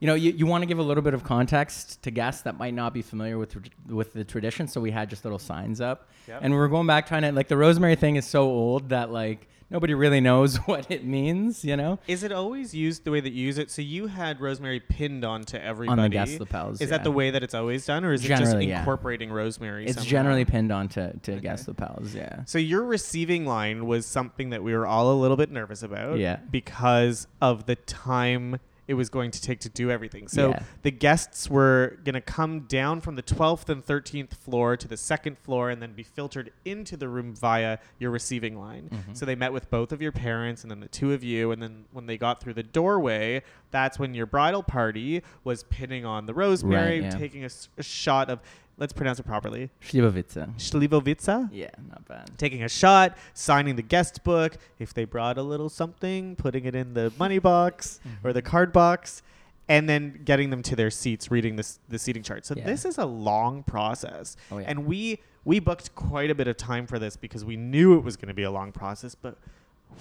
You 0.00 0.06
know, 0.06 0.14
you, 0.14 0.30
you 0.30 0.46
want 0.46 0.62
to 0.62 0.66
give 0.66 0.78
a 0.78 0.82
little 0.84 1.02
bit 1.02 1.12
of 1.12 1.24
context 1.24 2.00
to 2.04 2.12
guests 2.12 2.42
that 2.42 2.56
might 2.56 2.72
not 2.72 2.94
be 2.94 3.02
familiar 3.02 3.36
with 3.36 3.56
with 3.88 4.12
the 4.12 4.22
tradition, 4.22 4.68
so 4.68 4.80
we 4.80 4.92
had 4.92 5.10
just 5.10 5.24
little 5.24 5.40
signs 5.40 5.80
up, 5.80 6.08
Yep. 6.28 6.38
and 6.44 6.52
we 6.52 6.58
were 6.60 6.68
going 6.68 6.86
back 6.86 7.08
trying 7.08 7.22
to 7.22 7.32
like 7.32 7.48
the 7.48 7.56
rosemary 7.56 7.96
thing 7.96 8.14
is 8.14 8.24
so 8.24 8.42
old 8.44 8.90
that 8.90 9.10
like 9.10 9.48
nobody 9.70 9.94
really 9.94 10.20
knows 10.20 10.56
what 10.66 10.90
it 10.90 11.04
means, 11.04 11.64
you 11.64 11.76
know. 11.76 11.98
Is 12.06 12.22
it 12.22 12.32
always 12.32 12.74
used 12.74 13.04
the 13.04 13.10
way 13.10 13.20
that 13.20 13.32
you 13.32 13.46
use 13.46 13.58
it? 13.58 13.70
So 13.70 13.82
you 13.82 14.06
had 14.06 14.40
rosemary 14.40 14.80
pinned 14.80 15.24
onto 15.24 15.56
everybody. 15.56 16.00
On 16.00 16.10
guest 16.10 16.40
lapels, 16.40 16.80
Is 16.80 16.90
that 16.90 17.04
the 17.04 17.10
way 17.10 17.30
that 17.30 17.42
it's 17.42 17.54
always 17.54 17.84
done, 17.86 18.04
or 18.04 18.12
is 18.12 18.24
it 18.24 18.28
just 18.28 18.42
Generally, 18.42 18.66
yeah. 18.66 18.80
incorporating 18.80 19.30
rosemary? 19.30 19.86
It's 19.86 20.04
generally 20.04 20.44
pinned 20.44 20.72
onto 20.72 21.12
to 21.20 21.40
guest 21.40 21.68
lapels, 21.68 22.14
yeah. 22.14 22.44
So 22.44 22.58
your 22.58 22.84
receiving 22.84 23.46
line 23.46 23.86
was 23.86 24.06
something 24.06 24.50
that 24.50 24.62
we 24.62 24.74
were 24.74 24.86
all 24.86 25.12
a 25.12 25.18
little 25.18 25.36
bit 25.36 25.50
nervous 25.50 25.82
about. 25.82 26.18
Yeah. 26.18 26.38
Because 26.50 27.26
of 27.40 27.66
the 27.66 27.76
time 27.76 28.58
it 28.88 28.94
was 28.94 29.10
going 29.10 29.30
to 29.30 29.40
take 29.40 29.60
to 29.60 29.68
do 29.68 29.90
everything. 29.90 30.26
So 30.28 30.50
Yeah. 30.50 30.62
the 30.82 30.90
guests 30.90 31.48
were 31.48 31.98
going 32.04 32.14
to 32.14 32.22
come 32.22 32.60
down 32.60 33.02
from 33.02 33.16
the 33.16 33.22
12th 33.22 33.68
and 33.68 33.84
13th 33.84 34.34
floor 34.34 34.78
to 34.78 34.88
the 34.88 34.96
second 34.96 35.38
floor 35.38 35.68
and 35.68 35.80
then 35.82 35.92
be 35.92 36.02
filtered 36.02 36.50
into 36.64 36.96
the 36.96 37.06
room 37.06 37.34
via 37.34 37.78
your 37.98 38.10
receiving 38.10 38.58
line. 38.58 38.88
Mm-hmm. 38.90 39.12
So 39.12 39.26
they 39.26 39.34
met 39.34 39.52
with 39.52 39.68
both 39.70 39.92
of 39.92 40.00
your 40.00 40.10
parents 40.12 40.62
and 40.62 40.70
then 40.70 40.80
the 40.80 40.88
two 40.88 41.12
of 41.12 41.22
you. 41.22 41.52
And 41.52 41.62
then 41.62 41.84
when 41.92 42.06
they 42.06 42.16
got 42.16 42.40
through 42.40 42.54
the 42.54 42.62
doorway, 42.62 43.42
that's 43.70 43.98
when 43.98 44.14
your 44.14 44.26
bridal 44.26 44.62
party 44.62 45.22
was 45.44 45.64
pinning 45.64 46.06
on 46.06 46.24
the 46.24 46.32
rosemary, 46.32 47.00
yeah. 47.02 47.10
taking 47.10 47.44
a 47.44 47.82
shot 47.82 48.30
of, 48.30 48.40
let's 48.78 48.92
pronounce 48.92 49.18
it 49.18 49.26
properly, 49.26 49.70
Slivovica. 49.82 50.56
Shlivovica 50.56 51.48
Yeah, 51.52 51.70
not 51.88 52.06
bad. 52.06 52.30
taking 52.38 52.62
a 52.62 52.68
shot, 52.68 53.16
signing 53.34 53.76
the 53.76 53.82
guest 53.82 54.24
book, 54.24 54.56
if 54.78 54.94
they 54.94 55.04
brought 55.04 55.36
a 55.36 55.42
little 55.42 55.68
something, 55.68 56.36
putting 56.36 56.64
it 56.64 56.74
in 56.74 56.94
the 56.94 57.12
money 57.18 57.38
box 57.38 58.00
or 58.24 58.32
the 58.32 58.40
mm-hmm. 58.40 58.50
card 58.50 58.72
box, 58.72 59.22
and 59.68 59.88
then 59.88 60.20
getting 60.24 60.50
them 60.50 60.62
to 60.62 60.76
their 60.76 60.90
seats, 60.90 61.30
reading 61.30 61.56
this 61.56 61.78
the 61.88 61.98
seating 61.98 62.22
chart. 62.22 62.46
So 62.46 62.54
Yeah. 62.56 62.64
this 62.64 62.84
is 62.84 62.96
a 62.98 63.04
long 63.04 63.62
process. 63.64 64.36
Oh, 64.50 64.58
yeah. 64.58 64.66
And 64.68 64.86
we 64.86 65.20
we 65.44 65.60
booked 65.60 65.94
quite 65.94 66.30
a 66.30 66.34
bit 66.34 66.48
of 66.48 66.56
time 66.56 66.86
for 66.86 66.98
this 66.98 67.16
because 67.16 67.44
we 67.44 67.56
knew 67.56 67.96
it 67.96 68.04
was 68.04 68.16
going 68.16 68.28
to 68.28 68.34
be 68.34 68.42
a 68.42 68.50
long 68.50 68.72
process, 68.72 69.14
but 69.14 69.38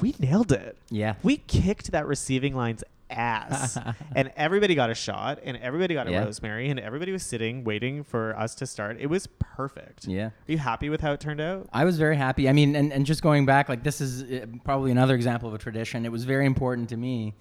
we 0.02 0.14
nailed 0.20 0.52
it. 0.52 0.78
Yeah. 0.90 1.16
We 1.24 1.38
kicked 1.38 1.92
that 1.92 2.06
receiving 2.06 2.56
line's 2.56 2.84
ass. 3.10 3.78
and 4.16 4.32
everybody 4.36 4.76
got 4.76 4.90
a 4.90 4.96
shot 4.96 5.40
and 5.44 5.58
everybody 5.58 5.94
got 5.94 6.08
a 6.08 6.12
Yeah. 6.12 6.24
rosemary 6.24 6.70
and 6.70 6.80
everybody 6.80 7.12
was 7.12 7.24
sitting 7.24 7.64
waiting 7.64 8.04
for 8.04 8.38
us 8.38 8.56
to 8.56 8.66
start. 8.68 8.98
It 9.00 9.08
was 9.08 9.28
perfect. 9.40 10.08
Yeah. 10.08 10.26
Are 10.28 10.32
you 10.48 10.58
happy 10.58 10.90
with 10.90 11.02
how 11.02 11.14
it 11.14 11.20
turned 11.20 11.42
out? 11.42 11.68
I 11.74 11.86
was 11.86 11.98
very 11.98 12.16
happy. 12.16 12.50
I 12.50 12.54
mean, 12.54 12.76
and, 12.76 12.92
and 12.92 13.06
just 13.06 13.22
going 13.22 13.46
back, 13.46 13.70
like 13.70 13.84
this 13.84 14.02
is 14.02 14.24
uh, 14.24 14.46
probably 14.64 14.92
another 14.92 15.16
example 15.16 15.48
of 15.50 15.56
a 15.56 15.58
tradition. 15.58 16.06
It 16.06 16.12
was 16.12 16.24
very 16.26 16.46
important 16.46 16.90
to 16.90 16.98
me, 16.98 17.34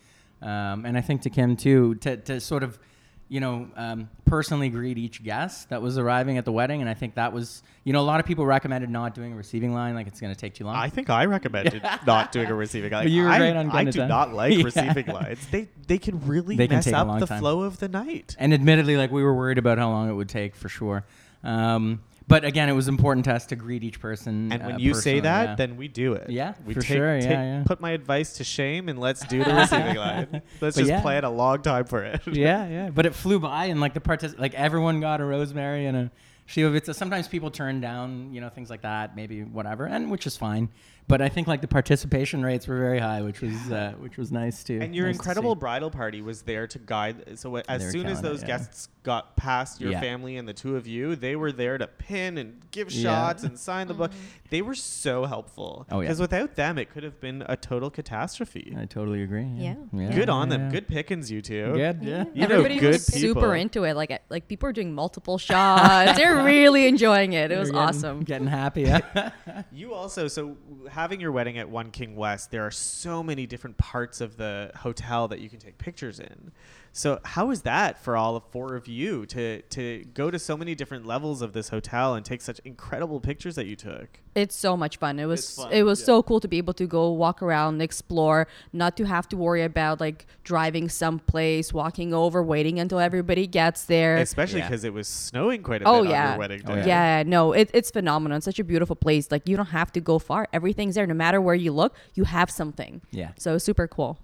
um, 0.43 0.85
and 0.85 0.97
I 0.97 1.01
think 1.01 1.23
to 1.23 1.31
Kim 1.31 1.57
too, 1.57 1.95
to, 1.97 2.17
to 2.19 2.41
sort 2.41 2.63
of, 2.63 2.79
you 3.29 3.41
know, 3.41 3.69
um, 3.77 4.09
personally 4.25 4.69
greet 4.69 4.99
each 4.99 5.23
guest 5.25 5.69
that 5.71 5.83
was 5.83 5.99
arriving 5.99 6.39
at 6.39 6.45
the 6.45 6.53
wedding. 6.53 6.81
And 6.81 6.89
I 6.89 6.95
think 6.95 7.17
that 7.17 7.33
was, 7.33 7.62
you 7.83 7.93
know, 7.93 8.01
a 8.01 8.07
lot 8.07 8.21
of 8.21 8.27
people 8.27 8.47
recommended 8.47 8.89
not 8.89 9.15
doing 9.17 9.33
a 9.33 9.37
receiving 9.37 9.75
line, 9.75 9.95
like 9.97 10.07
it's 10.07 10.21
going 10.21 10.33
to 10.33 10.39
take 10.39 10.55
too 10.55 10.65
long. 10.65 10.77
I 10.77 10.89
think 10.89 11.11
I 11.11 11.25
recommended 11.25 11.83
not 12.07 12.31
doing 12.31 12.47
a 12.49 12.55
receiving 12.55 12.93
line. 12.93 13.05
But 13.05 13.11
you 13.11 13.25
were 13.25 13.29
I, 13.31 13.41
right 13.41 13.57
on 13.57 13.71
I 13.71 13.85
do 13.85 13.91
done. 13.93 14.09
not 14.09 14.33
like 14.33 14.55
Yeah. 14.57 14.62
receiving 14.65 15.07
lines. 15.07 15.45
They 15.51 15.69
they 15.89 15.99
can 15.99 16.25
really 16.27 16.57
They 16.57 16.69
mess 16.69 16.87
a 16.87 16.97
up 16.97 17.19
the 17.21 17.27
time. 17.27 17.41
flow 17.41 17.62
of 17.62 17.79
the 17.81 17.89
night. 17.89 18.37
and 18.39 18.55
admittedly, 18.55 18.97
like 18.97 19.11
we 19.11 19.23
were 19.25 19.35
worried 19.35 19.59
about 19.59 19.79
how 19.79 19.91
long 19.91 20.09
it 20.09 20.15
would 20.15 20.29
take 20.29 20.55
for 20.55 20.69
sure. 20.69 21.05
Um, 21.43 22.03
but 22.29 22.45
again, 22.45 22.69
it 22.69 22.73
was 22.73 22.89
important 22.89 23.25
to 23.27 23.33
us 23.35 23.47
to 23.47 23.57
greet 23.57 23.85
each 23.85 24.01
person. 24.01 24.51
And 24.53 24.65
when 24.65 24.75
uh, 24.75 24.79
you 24.79 24.95
say 24.95 25.21
that, 25.21 25.49
yeah. 25.51 25.55
then 25.55 25.77
we 25.77 25.87
do 25.89 26.15
it. 26.15 26.29
Yeah, 26.31 26.55
we 26.65 26.75
for 26.75 26.81
take, 26.81 26.97
sure, 26.97 27.15
yeah, 27.17 27.21
take- 27.21 27.31
yeah. 27.31 27.62
Put 27.67 27.81
my 27.81 27.91
advice 27.91 28.35
to 28.35 28.45
shame 28.45 28.89
and 28.89 28.99
let's 28.99 29.25
do 29.27 29.45
the 29.45 29.55
receiving 29.55 29.97
line. 29.97 30.29
Let's 30.33 30.45
But 30.61 30.75
just 30.75 30.89
yeah. 30.91 31.01
plan 31.03 31.25
a 31.25 31.31
long 31.31 31.62
time 31.62 31.85
for 31.85 32.03
it. 32.03 32.21
yeah, 32.27 32.67
yeah. 32.69 32.91
But 32.91 33.07
it 33.07 33.15
flew 33.15 33.39
by, 33.39 33.67
and 33.67 33.81
like 33.81 33.95
the 33.95 34.01
partic- 34.01 34.39
like 34.39 34.55
everyone 34.55 35.01
got 35.01 35.21
a 35.21 35.25
rosemary 35.25 35.87
and 35.87 35.97
a 35.97 36.11
Shivovica. 36.49 36.95
Sometimes 36.95 37.29
people 37.29 37.51
turn 37.51 37.81
down, 37.81 38.33
you 38.33 38.41
know, 38.41 38.49
things 38.49 38.71
like 38.71 38.83
that, 38.83 39.17
maybe 39.17 39.43
whatever, 39.43 39.87
and 39.87 40.11
which 40.11 40.27
is 40.27 40.37
fine. 40.37 40.69
But 41.09 41.23
I 41.23 41.29
think 41.29 41.47
like 41.47 41.61
the 41.61 41.69
participation 41.69 42.43
rates 42.45 42.67
were 42.67 42.79
very 42.79 42.99
high, 42.99 43.23
which 43.23 43.41
was 43.41 43.71
uh, 43.71 43.93
which 44.01 44.17
was 44.17 44.33
nice 44.33 44.65
too. 44.65 44.81
And 44.83 44.93
your 44.95 45.07
Nice 45.07 45.15
incredible 45.17 45.55
bridal 45.55 45.89
party 45.91 46.21
was 46.21 46.43
there 46.43 46.67
to 46.67 46.79
guide. 46.81 47.39
So 47.39 47.57
as 47.57 47.85
They 47.85 47.91
soon 47.91 48.07
as 48.07 48.19
killing 48.19 48.19
it, 48.19 48.23
those 48.23 48.41
yeah. 48.41 48.47
guests 48.49 48.89
got 49.05 49.37
past 49.37 49.81
your 49.81 49.93
Yeah. 49.93 50.01
family 50.01 50.37
and 50.37 50.49
the 50.49 50.53
two 50.53 50.75
of 50.75 50.85
you, 50.89 51.15
they 51.15 51.37
were 51.37 51.53
there 51.53 51.79
to 51.79 51.87
pin 51.87 52.39
and 52.39 52.61
give 52.73 52.91
Yeah. 52.91 53.03
shots 53.05 53.45
and 53.45 53.57
sign 53.57 53.87
the 53.87 53.95
book. 53.95 54.11
They 54.51 54.63
were 54.63 54.75
so 54.75 55.27
helpful. 55.27 55.87
Oh, 55.93 56.01
yeah. 56.01 56.07
Because 56.07 56.19
without 56.21 56.57
them, 56.57 56.77
it 56.77 56.91
could 56.91 57.05
have 57.05 57.21
been 57.21 57.45
a 57.49 57.57
total 57.57 57.89
catastrophe. 57.89 58.75
I 58.77 58.87
totally 58.87 59.23
agree. 59.23 59.47
Yeah, 59.57 59.77
Yeah. 59.93 60.11
Good 60.13 60.29
on 60.29 60.51
yeah, 60.51 60.57
them. 60.57 60.67
yeah. 60.67 60.73
Good 60.73 60.89
pickings, 60.89 61.31
you 61.31 61.41
two. 61.41 61.73
Good, 61.75 62.03
yeah. 62.03 62.25
You 62.35 62.49
know 62.49 62.57
Everybody 62.57 62.81
good 62.81 62.95
was 62.95 63.09
people. 63.09 63.43
super 63.43 63.55
into 63.55 63.85
it. 63.85 63.95
Like 63.95 64.21
like 64.29 64.49
people 64.49 64.67
were 64.69 64.73
doing 64.73 64.93
multiple 64.93 65.39
shots. 65.49 66.19
They're 66.19 66.35
really 66.44 66.87
enjoying 66.87 67.33
it. 67.33 67.51
It 67.51 67.59
was 67.59 67.70
getting- 67.70 67.88
awesome. 67.88 68.20
Getting 68.20 68.46
happy. 68.46 68.83
Yeah. 68.83 69.31
You 69.72 69.94
also, 69.94 70.29
so 70.29 70.57
having 70.90 71.20
your 71.20 71.33
wedding 71.33 71.59
at 71.59 71.68
One 71.68 71.90
King 71.90 72.16
West, 72.16 72.51
there 72.51 72.66
are 72.66 72.70
so 72.70 73.22
many 73.22 73.46
different 73.46 73.77
parts 73.79 74.20
of 74.20 74.37
the 74.37 74.70
hotel 74.77 75.29
that 75.29 75.40
you 75.40 75.49
can 75.49 75.59
take 75.59 75.79
pictures 75.79 76.18
in. 76.20 76.53
So 76.92 77.20
how 77.25 77.51
is 77.51 77.62
that 77.62 77.99
for 78.03 78.16
all 78.16 78.38
four 78.51 78.75
of 78.75 78.87
you 78.88 79.27
to 79.27 79.61
to 79.62 80.05
go 80.14 80.31
to 80.31 80.38
so 80.38 80.57
many 80.57 80.75
different 80.75 81.07
levels 81.07 81.42
of 81.42 81.53
this 81.53 81.68
hotel 81.70 82.14
and 82.14 82.25
take 82.25 82.40
such 82.40 82.59
incredible 82.64 83.20
pictures 83.20 83.55
that 83.57 83.66
you 83.66 83.77
took? 83.77 84.20
It's 84.37 84.55
so 84.55 84.77
much 84.77 84.99
fun. 84.99 85.18
It 85.18 85.25
was 85.25 85.57
fun, 85.57 85.72
it 85.72 85.83
was 85.83 85.99
yeah. 86.01 86.07
so 86.07 86.22
cool 86.22 86.40
to 86.40 86.49
be 86.49 86.59
able 86.59 86.75
to 86.75 86.87
go 86.87 87.11
walk 87.11 87.42
around, 87.42 87.81
explore, 87.81 88.46
not 88.72 88.96
to 88.99 89.05
have 89.05 89.27
to 89.31 89.37
worry 89.37 89.62
about 89.64 89.99
like 89.99 90.27
driving 90.44 90.88
someplace, 90.90 91.72
walking 91.72 92.12
over, 92.12 92.42
waiting 92.42 92.79
until 92.79 92.99
everybody 92.99 93.46
gets 93.46 93.85
there. 93.87 94.16
Especially 94.18 94.59
Yeah. 94.61 94.68
because 94.68 94.85
it 94.85 94.92
was 94.92 95.09
snowing 95.09 95.62
quite 95.62 95.81
a 95.83 95.87
Oh 95.88 96.03
bit 96.03 96.09
on 96.09 96.12
yeah. 96.12 96.31
your 96.31 96.38
wedding 96.38 96.62
Oh, 96.66 96.75
day. 96.77 96.87
yeah. 96.87 97.22
no, 97.27 97.53
it, 97.53 97.70
it's 97.72 97.90
phenomenal. 97.90 98.37
It's 98.37 98.44
such 98.44 98.59
a 98.59 98.64
beautiful 98.64 98.94
place. 98.96 99.31
Like 99.31 99.49
you 99.49 99.57
don't 99.57 99.66
have 99.81 99.90
to 99.92 100.01
go 100.01 100.18
far. 100.18 100.46
Everything's 100.53 100.94
there. 100.96 101.07
No 101.07 101.14
matter 101.14 101.40
where 101.40 101.55
you 101.55 101.72
look, 101.72 101.94
you 102.14 102.25
have 102.25 102.51
something. 102.51 103.01
Yeah. 103.11 103.31
So 103.38 103.57
super 103.59 103.88
cool. 103.88 104.18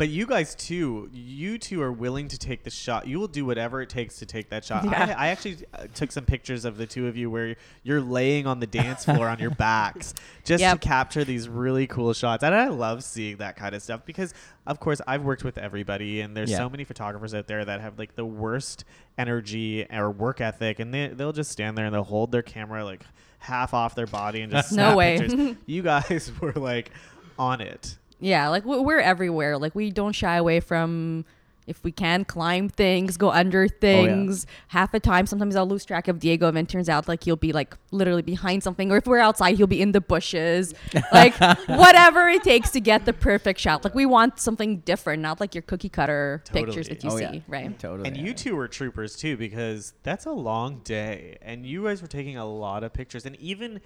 But 0.00 0.08
you 0.08 0.24
guys 0.24 0.54
too, 0.54 1.10
you 1.12 1.58
two 1.58 1.82
are 1.82 1.92
willing 1.92 2.28
to 2.28 2.38
take 2.38 2.64
the 2.64 2.70
shot. 2.70 3.06
You 3.06 3.20
will 3.20 3.28
do 3.28 3.44
whatever 3.44 3.82
it 3.82 3.90
takes 3.90 4.16
to 4.20 4.24
take 4.24 4.48
that 4.48 4.64
shot. 4.64 4.84
Yeah. 4.86 5.14
I, 5.18 5.26
I 5.26 5.28
actually 5.28 5.58
uh, 5.74 5.88
took 5.94 6.10
some 6.10 6.24
pictures 6.24 6.64
of 6.64 6.78
the 6.78 6.86
two 6.86 7.06
of 7.06 7.18
you 7.18 7.30
where 7.30 7.56
you're 7.82 8.00
laying 8.00 8.46
on 8.46 8.60
the 8.60 8.66
dance 8.66 9.04
floor 9.04 9.28
on 9.28 9.38
your 9.38 9.50
backs 9.66 10.14
just 10.42 10.62
Yep. 10.62 10.80
to 10.80 10.88
capture 10.88 11.22
these 11.22 11.50
really 11.50 11.86
cool 11.86 12.14
shots. 12.14 12.42
And 12.42 12.54
I 12.54 12.68
love 12.68 13.04
seeing 13.04 13.36
that 13.36 13.56
kind 13.56 13.74
of 13.74 13.82
stuff 13.82 14.06
because, 14.06 14.32
of 14.66 14.80
course, 14.80 15.02
I've 15.06 15.22
worked 15.22 15.44
with 15.44 15.58
everybody, 15.58 16.22
and 16.22 16.34
there's 16.34 16.50
Yeah. 16.50 16.56
so 16.56 16.70
many 16.70 16.84
photographers 16.84 17.34
out 17.34 17.46
there 17.46 17.62
that 17.62 17.82
have 17.82 17.98
like 17.98 18.14
the 18.16 18.24
worst 18.24 18.86
energy 19.18 19.86
or 19.92 20.10
work 20.10 20.40
ethic, 20.40 20.78
and 20.80 20.94
they 20.94 21.08
they'll 21.08 21.34
just 21.34 21.50
stand 21.52 21.76
there 21.76 21.84
and 21.84 21.94
they'll 21.94 22.04
hold 22.04 22.32
their 22.32 22.40
camera 22.40 22.86
like 22.86 23.02
half 23.38 23.74
off 23.74 23.94
their 23.94 24.06
body 24.06 24.40
and 24.40 24.50
just 24.50 24.72
No 24.76 24.96
way. 24.96 25.18
pictures. 25.18 25.56
you 25.66 25.82
guys 25.82 26.32
were 26.40 26.52
like 26.54 26.90
on 27.38 27.60
it. 27.60 27.98
Yeah, 28.20 28.48
like 28.48 28.64
we- 28.64 28.80
we're 28.80 29.00
everywhere. 29.00 29.58
Like 29.58 29.74
we 29.74 29.90
don't 29.90 30.12
shy 30.12 30.36
away 30.36 30.60
from 30.60 31.24
if 31.70 31.84
we 31.84 31.92
can 31.92 32.24
climb 32.24 32.68
things, 32.68 33.16
go 33.16 33.30
under 33.30 33.62
oh, 33.62 33.68
things. 33.80 34.44
Half 34.68 34.90
the 34.90 34.98
time, 34.98 35.26
sometimes 35.26 35.54
I'll 35.54 35.68
lose 35.68 35.84
track 35.84 36.08
of 36.08 36.18
Diego, 36.18 36.48
and 36.48 36.58
it 36.58 36.68
turns 36.68 36.88
out 36.88 37.06
like 37.06 37.22
he'll 37.22 37.36
be 37.36 37.52
like 37.52 37.76
literally 37.92 38.22
behind 38.22 38.64
something, 38.64 38.90
or 38.90 38.96
if 38.96 39.06
we're 39.06 39.20
outside, 39.20 39.56
he'll 39.56 39.68
be 39.68 39.80
in 39.80 39.92
the 39.92 40.00
bushes. 40.00 40.74
Like 41.12 41.34
whatever 41.66 42.28
it 42.28 42.42
takes 42.42 42.70
to 42.70 42.80
get 42.80 43.04
the 43.04 43.12
perfect 43.12 43.58
shot. 43.58 43.84
Like 43.84 43.94
we 43.94 44.06
want 44.06 44.38
something 44.38 44.78
different, 44.78 45.22
not 45.22 45.40
like 45.40 45.54
your 45.54 45.62
cookie 45.62 45.88
cutter 45.88 46.42
pictures 46.52 46.88
that 46.88 47.02
you 47.02 47.10
oh, 47.10 47.16
see, 47.16 47.22
yeah. 47.22 47.40
right? 47.48 47.78
Totally. 47.78 48.08
And 48.08 48.16
you 48.16 48.32
two 48.32 48.54
were 48.54 48.68
troopers 48.68 49.16
too, 49.16 49.36
because 49.36 49.92
that's 50.02 50.26
a 50.26 50.32
long 50.32 50.80
day, 50.84 51.38
and 51.42 51.66
you 51.66 51.84
guys 51.84 52.00
were 52.00 52.08
taking 52.08 52.36
a 52.36 52.46
lot 52.46 52.84
of 52.84 52.92
pictures. 52.92 53.26
And 53.26 53.36
even 53.36 53.80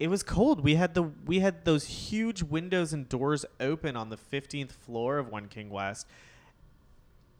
it 0.00 0.08
was 0.08 0.22
cold. 0.24 0.64
We 0.64 0.74
had 0.74 0.94
the 0.94 1.04
we 1.24 1.38
had 1.38 1.64
those 1.64 1.84
huge 1.86 2.42
windows 2.42 2.92
and 2.92 3.08
doors 3.08 3.44
open 3.60 3.96
on 3.96 4.08
the 4.08 4.16
fifteenth 4.16 4.72
floor 4.72 5.18
of 5.18 5.28
One 5.28 5.46
King 5.46 5.70
West, 5.70 6.06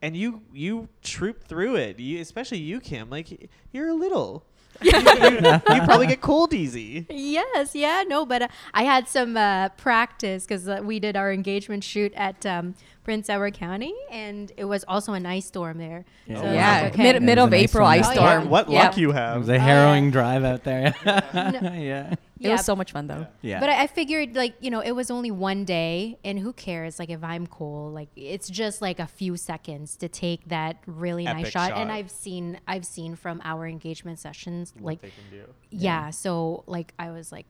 and 0.03 0.16
you 0.16 0.42
you 0.53 0.88
trooped 1.03 1.46
through 1.49 1.77
it. 1.77 1.99
You, 1.99 2.20
especially 2.20 2.59
you, 2.59 2.79
Kim. 2.81 3.11
Like 3.11 3.51
you're 3.73 3.88
a 3.88 3.94
little. 3.94 4.44
you, 4.83 4.92
you- 4.92 5.37
you 5.40 5.83
probably 5.85 6.07
get 6.07 6.20
cold 6.20 6.55
easy. 6.55 7.05
Yes, 7.11 7.75
yeah, 7.75 8.05
no, 8.07 8.25
but 8.25 8.42
uh, 8.42 8.49
I 8.73 8.85
had 8.85 9.09
some 9.09 9.37
uh, 9.37 9.70
practice 9.70 10.44
because 10.46 10.68
uh, 10.68 10.81
we 10.83 11.01
did 11.01 11.16
our 11.16 11.33
engagement 11.33 11.83
shoot 11.83 12.12
at 12.14 12.46
um, 12.46 12.75
Prince 13.03 13.29
Edward 13.29 13.55
County, 13.55 13.92
and 14.12 14.53
it 14.57 14.64
was 14.64 14.85
also 14.87 15.12
a 15.12 15.20
nice 15.20 15.44
storm 15.46 15.77
there. 15.79 16.05
Yeah. 16.27 16.37
So 16.40 16.44
yeah, 16.53 16.81
like, 16.85 16.92
okay. 16.94 17.03
mid, 17.03 17.16
It 17.16 17.23
mid 17.23 17.38
of 17.38 17.51
nice 17.51 17.64
April 17.64 17.83
one. 17.85 17.99
ice 17.99 18.07
Oh, 18.07 18.12
yeah. 18.12 18.14
storm. 18.14 18.49
What, 18.49 18.68
what 18.68 18.73
Yeah. 18.73 18.85
luck 18.85 18.96
you 18.96 19.11
have! 19.12 19.37
It 19.37 19.38
was 19.40 19.49
a 19.49 19.57
Oh, 19.57 19.59
harrowing 19.59 20.05
yeah. 20.07 20.11
drive 20.12 20.44
out 20.44 20.62
there. 20.64 20.94
yeah. 21.05 22.14
It 22.40 22.50
was 22.50 22.64
so 22.64 22.74
much 22.74 22.92
fun 22.92 23.07
though. 23.07 23.26
Yeah. 23.42 23.61
But 23.61 23.68
I 23.68 23.81
I 23.81 23.87
figured, 23.87 24.37
like, 24.37 24.57
you 24.61 24.70
know, 24.70 24.81
it 24.81 24.92
was 24.92 25.11
only 25.11 25.31
one 25.31 25.64
day, 25.64 26.18
and 26.22 26.38
who 26.38 26.53
cares? 26.53 26.98
Like, 26.98 27.09
if 27.09 27.24
I'm 27.24 27.46
cool, 27.46 27.90
like, 27.90 28.09
it's 28.14 28.50
just 28.50 28.83
like 28.83 29.00
a 29.00 29.07
few 29.07 29.38
seconds 29.38 29.96
to 29.96 30.09
take 30.09 30.48
that 30.48 30.83
really 30.87 31.24
nice 31.24 31.40
Epic 31.40 31.53
shot. 31.53 31.72
And. 31.72 31.90
I've 31.90 32.11
seen, 32.11 32.61
I've 32.68 32.85
seen 32.85 33.16
from 33.16 33.40
our 33.42 33.66
engagement 33.66 34.18
sessions, 34.18 34.74
what 34.76 34.85
like, 34.85 35.00
they 35.00 35.09
can 35.09 35.38
do. 35.38 35.44
yeah. 35.70 36.11
So, 36.11 36.62
like, 36.66 36.92
I 36.98 37.11
was 37.11 37.33
like, 37.33 37.46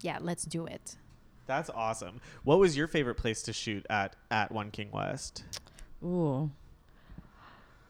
yeah, 0.00 0.18
let's 0.20 0.44
do 0.44 0.64
it. 0.66 0.96
That's 1.46 1.68
awesome. 1.70 2.20
What 2.42 2.58
was 2.58 2.76
your 2.76 2.88
favorite 2.88 3.16
place 3.16 3.42
to 3.42 3.52
shoot 3.52 3.84
at 3.90 4.16
at 4.30 4.50
One 4.50 4.70
King 4.70 4.90
West? 4.92 5.44
Ooh. 6.02 6.50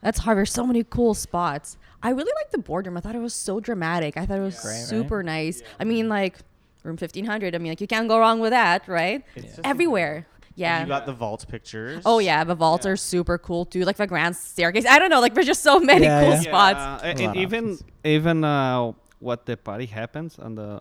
That's 0.07 0.21
hard. 0.21 0.39
There's 0.39 0.53
so 0.53 0.65
many 0.65 0.85
cool 0.85 1.15
spots. 1.15 1.77
I 2.01 2.11
really 2.11 2.31
like 2.41 2.53
the 2.53 2.59
boardroom. 2.59 2.97
I 2.97 3.01
thought 3.01 3.17
it 3.17 3.21
was 3.21 3.35
so 3.35 3.59
dramatic. 3.59 4.17
I 4.17 4.25
thought 4.25 4.39
it 4.39 4.41
was 4.53 4.61
Great, 4.61 4.75
right? 4.75 4.85
super 4.87 5.25
nice. 5.25 5.63
I 5.81 5.85
mean, 5.85 6.09
like 6.09 6.39
room 6.85 6.93
1500. 6.93 7.57
I 7.57 7.59
mean, 7.59 7.73
like 7.73 7.81
you 7.81 7.89
can't 7.89 8.07
go 8.07 8.17
wrong 8.21 8.39
with 8.39 8.53
that, 8.53 8.87
right? 8.87 9.25
It's 9.35 9.57
just 9.57 9.61
Everywhere. 9.65 10.25
Yeah. 10.55 10.83
You 10.83 10.87
got 10.87 11.07
the 11.07 11.13
vault 11.13 11.45
pictures. 11.49 12.03
oh 12.07 12.21
yeah, 12.21 12.45
the 12.45 12.55
vaults 12.55 12.87
are 12.87 12.97
super 12.97 13.37
cool 13.37 13.65
too. 13.65 13.83
Like 13.85 13.97
the 13.97 14.07
grand 14.07 14.37
staircase. 14.37 14.87
I 14.87 15.01
don't 15.01 15.11
know. 15.11 15.21
Like 15.21 15.35
there's 15.35 15.45
just 15.55 15.65
so 15.65 15.81
many 15.81 16.05
Yeah, 16.05 16.21
cool 16.23 16.35
yeah. 16.35 16.41
spots. 16.41 16.79
Yeah, 16.79 17.11
and, 17.11 17.19
A 17.21 17.23
lot 17.25 17.29
and 17.31 17.37
of 17.39 17.43
even 17.43 17.79
even 18.05 18.45
uh, 18.45 18.93
what 19.19 19.45
the 19.45 19.57
party 19.57 19.87
happens 19.87 20.39
on 20.39 20.55
the 20.55 20.81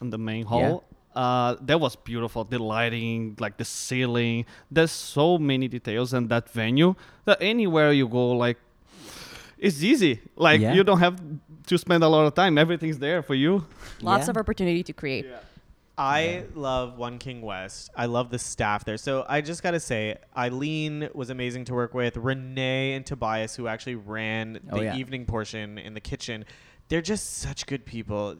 on 0.00 0.10
the 0.10 0.18
main 0.18 0.46
hall. 0.46 0.84
Uh, 1.20 1.56
that 1.68 1.78
was 1.86 1.94
beautiful. 1.96 2.40
The 2.44 2.58
lighting, 2.58 3.36
like 3.44 3.54
the 3.62 3.64
ceiling. 3.80 4.46
There's 4.70 4.90
so 5.16 5.26
many 5.50 5.66
details 5.76 6.14
in 6.18 6.28
that 6.28 6.48
venue 6.60 6.94
that 7.26 7.38
anywhere 7.52 7.92
you 8.00 8.06
go, 8.08 8.24
like 8.44 8.58
it's 9.66 9.82
easy. 9.82 10.14
Like 10.46 10.60
Yeah. 10.60 10.72
you 10.76 10.82
don't 10.88 11.00
have 11.06 11.16
to 11.66 11.76
spend 11.76 12.02
a 12.08 12.08
lot 12.08 12.24
of 12.28 12.32
time. 12.34 12.56
Everything's 12.64 12.98
there 12.98 13.20
for 13.22 13.34
you. 13.44 13.52
Lots 14.00 14.26
Yeah. 14.26 14.30
of 14.30 14.36
opportunity 14.38 14.82
to 14.82 14.92
create. 14.94 15.26
I 15.98 16.44
love 16.54 16.96
One 16.96 17.18
King 17.18 17.42
West. 17.42 17.90
I 17.94 18.06
love 18.06 18.30
the 18.30 18.38
staff 18.38 18.86
there. 18.86 18.96
So 18.96 19.26
I 19.28 19.42
just 19.42 19.62
got 19.62 19.72
to 19.72 19.80
say, 19.80 20.16
Eileen 20.34 21.10
was 21.12 21.28
amazing 21.28 21.66
to 21.66 21.74
work 21.74 21.92
with. 21.92 22.16
Renee 22.16 22.94
and 22.94 23.04
Tobias, 23.04 23.56
who 23.56 23.66
actually 23.66 23.96
ran 23.96 24.54
the 24.64 24.76
Oh, 24.78 24.80
yeah. 24.80 24.96
evening 24.96 25.26
portion 25.26 25.76
in 25.76 25.92
the 25.92 26.00
kitchen, 26.00 26.46
they're 26.88 27.02
just 27.14 27.24
such 27.44 27.66
good 27.66 27.84
people. 27.84 28.34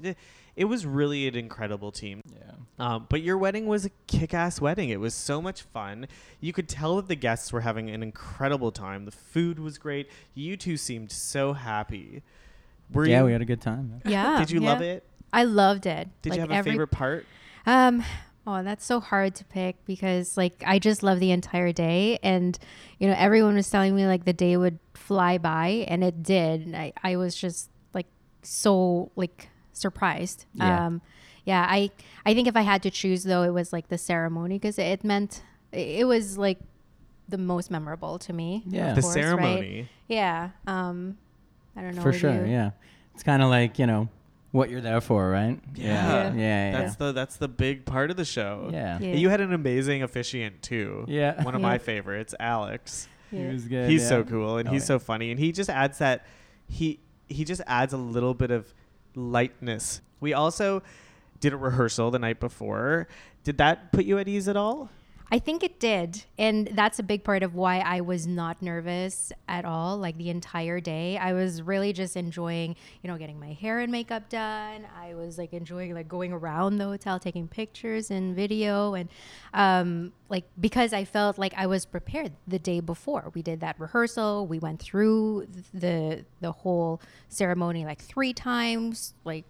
Th- 0.60 0.66
It 0.66 0.70
was 0.70 0.86
really 0.86 1.26
an 1.28 1.34
incredible 1.36 1.90
team. 1.92 2.22
Yeah. 2.32 2.52
Um, 2.78 3.06
but 3.08 3.22
your 3.22 3.36
wedding 3.36 3.66
was 3.66 3.84
a 3.84 3.90
kick-ass 4.06 4.60
wedding. 4.60 4.88
It 4.88 5.00
was 5.00 5.14
so 5.14 5.42
much 5.42 5.62
fun. 5.62 6.06
You 6.40 6.52
could 6.52 6.68
tell 6.68 6.96
that 6.96 7.08
the 7.08 7.14
guests 7.16 7.52
were 7.52 7.60
having 7.60 7.90
an 7.90 8.02
incredible 8.02 8.72
time. 8.72 9.04
The 9.04 9.10
food 9.10 9.58
was 9.58 9.76
great. 9.78 10.08
You 10.34 10.56
two 10.56 10.76
seemed 10.78 11.12
so 11.12 11.52
happy. 11.52 12.22
Were 12.92 13.06
yeah, 13.06 13.20
you? 13.20 13.26
we 13.26 13.32
had 13.32 13.42
a 13.42 13.44
good 13.44 13.60
time. 13.60 14.00
Yeah. 14.06 14.38
Did 14.40 14.50
you 14.50 14.62
yeah. 14.62 14.72
love 14.72 14.80
it? 14.82 15.04
I 15.32 15.44
loved 15.44 15.84
it. 15.86 16.08
Did 16.22 16.30
Like, 16.30 16.36
you 16.38 16.40
have 16.40 16.50
a 16.50 16.54
every- 16.54 16.72
favorite 16.72 16.88
part? 16.90 17.26
Um, 17.66 18.02
oh, 18.46 18.62
that's 18.62 18.84
so 18.86 18.98
hard 18.98 19.34
to 19.36 19.44
pick 19.44 19.84
because 19.84 20.36
like 20.38 20.62
I 20.66 20.78
just 20.78 21.02
love 21.02 21.20
the 21.20 21.30
entire 21.30 21.72
day, 21.72 22.18
and 22.22 22.58
you 22.98 23.06
know 23.06 23.14
everyone 23.16 23.54
was 23.54 23.68
telling 23.70 23.94
me 23.94 24.06
like 24.06 24.24
the 24.24 24.32
day 24.32 24.56
would 24.56 24.78
fly 24.94 25.36
by, 25.36 25.84
and 25.86 26.02
it 26.02 26.22
did. 26.22 26.62
And 26.66 26.74
I 26.74 26.94
I 27.02 27.16
was 27.16 27.36
just 27.36 27.68
like 27.92 28.06
so 28.42 29.12
like 29.14 29.49
surprised. 29.80 30.46
Yeah. 30.54 30.86
Um, 30.86 31.02
yeah. 31.44 31.66
I 31.68 31.90
I 32.26 32.34
think 32.34 32.46
if 32.48 32.56
I 32.56 32.62
had 32.62 32.82
to 32.84 32.90
choose 32.90 33.24
though, 33.24 33.42
it 33.42 33.50
was 33.52 33.72
like 33.72 33.88
the 33.88 33.98
ceremony 33.98 34.56
because 34.58 34.78
it 34.78 35.02
meant 35.04 35.42
it 35.72 36.06
was 36.06 36.36
like 36.38 36.58
the 37.28 37.38
most 37.38 37.70
memorable 37.70 38.18
to 38.20 38.32
me. 38.32 38.62
of 38.66 38.72
Yeah. 38.72 38.94
The 38.94 39.00
course, 39.02 39.14
right? 39.16 39.22
ceremony. 39.22 39.88
Yeah. 40.08 40.50
Um, 40.66 41.16
I 41.76 41.82
don't 41.82 41.94
know. 41.94 42.02
For 42.02 42.12
sure. 42.12 42.44
you. 42.46 42.50
Yeah. 42.50 42.70
It's 43.14 43.22
kind 43.22 43.42
of 43.42 43.48
like, 43.50 43.78
you 43.78 43.86
know, 43.86 44.08
what 44.52 44.68
you're 44.68 44.80
there 44.80 45.00
for, 45.00 45.30
right? 45.30 45.60
Yeah. 45.76 46.32
Yeah. 46.32 46.34
Yeah. 46.34 46.72
That's 46.72 46.96
the 46.96 47.12
that's 47.12 47.36
the 47.36 47.46
big 47.48 47.84
part 47.84 48.10
of 48.10 48.16
the 48.16 48.24
show. 48.24 48.68
yeah. 48.72 48.98
Yeah. 49.00 49.14
You 49.14 49.28
had 49.28 49.40
an 49.40 49.52
amazing 49.52 50.02
officiant 50.02 50.60
too. 50.62 51.04
Yeah. 51.08 51.42
One 51.44 51.54
of 51.54 51.60
Yeah. 51.60 51.68
my 51.68 51.78
favorites, 51.78 52.34
Alex. 52.40 53.08
He 53.30 53.38
Yeah. 53.38 53.52
was 53.52 53.64
good. 53.68 53.88
he's 53.88 54.02
yeah. 54.02 54.08
so 54.08 54.24
cool 54.24 54.56
and 54.58 54.68
Oh, 54.68 54.72
he's 54.72 54.82
yeah. 54.82 54.86
so 54.86 54.98
funny 54.98 55.30
and 55.30 55.38
he 55.38 55.52
just 55.52 55.70
adds 55.70 55.98
that 55.98 56.26
he 56.68 56.98
he 57.28 57.44
just 57.44 57.60
adds 57.68 57.92
a 57.92 57.96
little 57.96 58.34
bit 58.34 58.50
of 58.50 58.74
lightness. 59.14 60.00
We 60.20 60.32
also 60.32 60.82
did 61.40 61.52
a 61.52 61.56
rehearsal 61.56 62.10
the 62.10 62.18
night 62.18 62.40
before. 62.40 63.08
Did 63.44 63.58
that 63.58 63.92
put 63.92 64.04
you 64.04 64.18
at 64.18 64.28
ease 64.28 64.48
at 64.48 64.56
all? 64.56 64.90
I 65.32 65.38
think 65.38 65.62
it 65.62 65.78
did. 65.78 66.24
And 66.38 66.70
that's 66.72 66.98
a 66.98 67.04
big 67.04 67.22
part 67.22 67.44
of 67.44 67.54
why 67.54 67.78
I 67.78 68.00
was 68.00 68.26
not 68.26 68.60
nervous 68.62 69.32
at 69.46 69.64
all, 69.64 69.96
like 69.96 70.18
the 70.18 70.28
entire 70.28 70.80
day. 70.80 71.16
I 71.18 71.34
was 71.34 71.62
really 71.62 71.92
just 71.92 72.16
enjoying, 72.16 72.74
you 73.02 73.08
know, 73.08 73.16
getting 73.16 73.38
my 73.38 73.52
hair 73.52 73.78
and 73.78 73.92
makeup 73.92 74.28
done. 74.28 74.88
I 75.00 75.14
was 75.14 75.38
like 75.38 75.52
enjoying 75.52 75.94
like 75.94 76.08
going 76.08 76.32
around 76.32 76.78
the 76.78 76.84
hotel, 76.84 77.20
taking 77.20 77.46
pictures 77.46 78.10
and 78.10 78.34
video. 78.34 78.94
And 78.94 79.08
um, 79.54 80.12
like 80.28 80.46
because 80.60 80.92
I 80.92 81.04
felt 81.04 81.38
like 81.38 81.54
I 81.56 81.66
was 81.66 81.86
prepared 81.86 82.32
the 82.48 82.58
day 82.58 82.80
before. 82.80 83.30
We 83.32 83.42
did 83.42 83.60
that 83.60 83.78
rehearsal. 83.78 84.48
We 84.48 84.58
went 84.58 84.80
through 84.80 85.46
the 85.72 86.24
the 86.40 86.50
whole 86.50 87.00
ceremony 87.28 87.84
like 87.84 88.00
three 88.00 88.32
times. 88.32 89.14
Like 89.24 89.44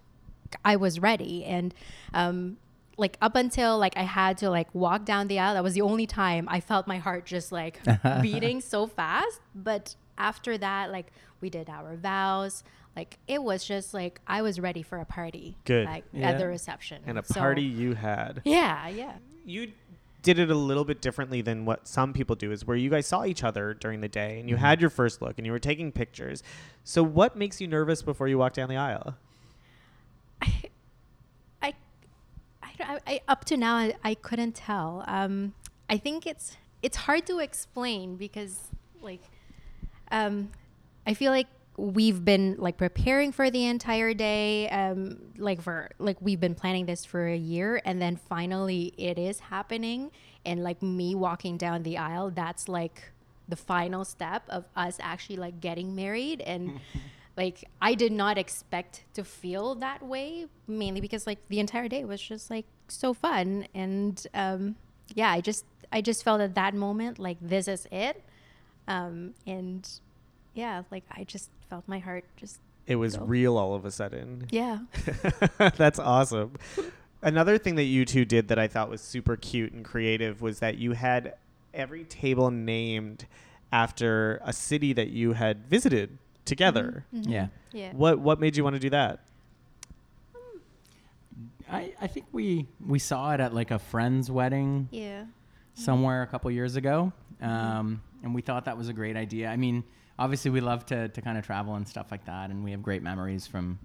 I 0.63 0.75
was 0.75 0.99
ready. 0.99 1.43
And 1.43 1.73
um, 2.13 2.57
like 3.01 3.17
up 3.21 3.35
until 3.35 3.77
like 3.77 3.97
I 3.97 4.03
had 4.03 4.37
to 4.37 4.49
like 4.49 4.73
walk 4.73 5.03
down 5.03 5.27
the 5.27 5.39
aisle, 5.39 5.55
that 5.55 5.63
was 5.63 5.73
the 5.73 5.81
only 5.81 6.05
time 6.05 6.47
I 6.49 6.61
felt 6.61 6.87
my 6.87 6.99
heart 6.99 7.25
just 7.25 7.51
like 7.51 7.81
beating 8.21 8.61
so 8.61 8.87
fast. 8.87 9.41
But 9.53 9.95
after 10.17 10.57
that, 10.59 10.91
like 10.91 11.11
we 11.41 11.49
did 11.49 11.69
our 11.69 11.95
vows. 11.95 12.63
Like 12.95 13.17
it 13.27 13.41
was 13.41 13.65
just 13.65 13.93
like 13.93 14.21
I 14.27 14.41
was 14.41 14.59
ready 14.59 14.83
for 14.83 14.99
a 14.99 15.05
party. 15.05 15.57
Good. 15.65 15.85
Like 15.85 16.05
Yeah. 16.13 16.29
at 16.29 16.37
the 16.37 16.47
reception. 16.47 17.01
And 17.05 17.17
a 17.17 17.25
So- 17.25 17.39
party 17.39 17.63
you 17.63 17.95
had. 17.95 18.41
Yeah, 18.45 18.87
yeah. 18.87 19.15
You 19.45 19.71
did 20.21 20.37
it 20.37 20.51
a 20.51 20.55
little 20.55 20.85
bit 20.85 21.01
differently 21.01 21.41
than 21.41 21.65
what 21.65 21.87
some 21.87 22.13
people 22.13 22.35
do 22.35 22.51
is 22.51 22.67
where 22.67 22.77
you 22.77 22.91
guys 22.91 23.07
saw 23.07 23.25
each 23.25 23.43
other 23.43 23.73
during 23.73 24.01
the 24.01 24.07
day 24.07 24.39
and 24.39 24.47
you 24.47 24.55
mm-hmm. 24.55 24.65
had 24.65 24.79
your 24.79 24.91
first 24.91 25.19
look 25.19 25.39
and 25.39 25.47
you 25.47 25.51
were 25.51 25.57
taking 25.57 25.91
pictures. 25.91 26.43
So 26.83 27.01
what 27.01 27.35
makes 27.35 27.59
you 27.59 27.67
nervous 27.67 28.03
before 28.03 28.27
you 28.27 28.37
walk 28.37 28.53
down 28.53 28.69
the 28.69 28.77
aisle? 28.77 29.15
I, 30.39 30.45
I, 30.45 30.70
I, 32.83 32.99
I 33.07 33.21
up 33.27 33.45
to 33.45 33.57
now 33.57 33.75
I, 33.75 33.93
I 34.03 34.13
couldn't 34.15 34.55
tell. 34.55 35.03
Um, 35.07 35.53
I 35.89 35.97
think 35.97 36.25
it's 36.25 36.57
it's 36.81 36.97
hard 36.97 37.25
to 37.27 37.39
explain 37.39 38.15
because 38.15 38.59
like, 39.01 39.21
um, 40.11 40.51
I 41.05 41.13
feel 41.13 41.31
like 41.31 41.47
we've 41.77 42.23
been 42.23 42.55
like 42.59 42.77
preparing 42.77 43.31
for 43.31 43.49
the 43.49 43.65
entire 43.65 44.13
day 44.13 44.69
um 44.69 45.17
like 45.37 45.61
for 45.61 45.89
like 45.99 46.17
we've 46.19 46.39
been 46.39 46.53
planning 46.53 46.85
this 46.85 47.05
for 47.05 47.27
a 47.27 47.35
year 47.35 47.81
and 47.85 48.01
then 48.01 48.15
finally 48.15 48.93
it 48.97 49.17
is 49.17 49.39
happening 49.39 50.11
and 50.45 50.61
like 50.63 50.81
me 50.81 51.15
walking 51.15 51.57
down 51.57 51.81
the 51.83 51.97
aisle 51.97 52.29
that's 52.29 52.67
like 52.67 53.11
the 53.47 53.55
final 53.55 54.03
step 54.03 54.43
of 54.49 54.65
us 54.75 54.97
actually 54.99 55.37
like 55.37 55.59
getting 55.61 55.95
married 55.95 56.41
and 56.41 56.79
like 57.37 57.63
I 57.81 57.93
did 57.95 58.11
not 58.11 58.37
expect 58.37 59.05
to 59.13 59.23
feel 59.23 59.75
that 59.75 60.03
way 60.03 60.47
mainly 60.67 61.01
because 61.01 61.25
like 61.25 61.39
the 61.49 61.59
entire 61.59 61.87
day 61.87 62.03
was 62.05 62.21
just 62.21 62.49
like 62.49 62.65
so 62.87 63.13
fun 63.13 63.67
and 63.73 64.25
um 64.33 64.75
yeah 65.15 65.31
I 65.31 65.41
just 65.41 65.65
I 65.91 66.01
just 66.01 66.23
felt 66.23 66.41
at 66.41 66.55
that 66.55 66.73
moment 66.73 67.19
like 67.19 67.37
this 67.41 67.67
is 67.67 67.87
it 67.91 68.21
um 68.87 69.33
and 69.47 69.87
yeah 70.53 70.83
like 70.91 71.03
I 71.11 71.23
just 71.23 71.49
felt 71.69 71.87
my 71.87 71.99
heart 71.99 72.25
just 72.35 72.59
It 72.87 72.95
was 72.97 73.15
Go. 73.15 73.25
real 73.25 73.57
all 73.57 73.75
of 73.75 73.85
a 73.85 73.91
sudden. 73.91 74.47
yeah 74.51 74.79
That's 75.77 75.99
awesome. 75.99 76.53
Another 77.21 77.57
thing 77.57 77.75
that 77.75 77.83
you 77.83 78.03
two 78.03 78.25
did 78.25 78.47
that 78.49 78.57
I 78.59 78.67
thought 78.67 78.89
was 78.89 78.99
super 79.01 79.37
cute 79.37 79.71
and 79.73 79.85
creative 79.85 80.41
was 80.41 80.59
that 80.59 80.77
you 80.79 80.93
had 80.93 81.35
every 81.73 82.03
table 82.03 82.51
named 82.51 83.25
after 83.71 84.41
a 84.43 84.51
city 84.51 84.91
that 84.93 85.09
you 85.09 85.33
had 85.33 85.65
visited 85.67 86.17
together. 86.45 87.05
Mm-hmm. 87.13 87.21
Mm-hmm. 87.23 87.31
Yeah. 87.31 87.47
yeah 87.71 87.91
What 87.93 88.19
what 88.19 88.39
made 88.39 88.55
you 88.57 88.63
want 88.63 88.75
to 88.75 88.79
do 88.79 88.89
that? 88.91 89.19
Um, 90.35 90.61
I, 91.71 91.93
I 92.01 92.07
think 92.07 92.25
we 92.31 92.67
we 92.85 92.99
saw 92.99 93.33
it 93.33 93.39
at 93.39 93.53
like 93.53 93.71
a 93.71 93.79
friend's 93.79 94.29
wedding 94.29 94.87
yeah 94.91 95.25
somewhere 95.73 96.21
a 96.21 96.27
couple 96.27 96.51
years 96.51 96.75
ago, 96.75 97.11
mm-hmm. 97.41 97.49
um, 97.49 98.01
and 98.23 98.35
we 98.35 98.41
thought 98.41 98.65
that 98.65 98.77
was 98.77 98.89
a 98.89 98.93
great 98.93 99.15
idea. 99.15 99.47
I 99.49 99.55
mean, 99.57 99.83
obviously 100.19 100.51
we 100.51 100.59
love 100.61 100.85
to, 100.87 101.07
to 101.09 101.21
kind 101.21 101.37
of 101.37 101.45
travel 101.45 101.75
and 101.75 101.87
stuff 101.87 102.11
like 102.11 102.25
that, 102.25 102.49
and 102.49 102.63
we 102.63 102.71
have 102.71 102.83
great 102.83 103.01
memories 103.01 103.47
from 103.47 103.79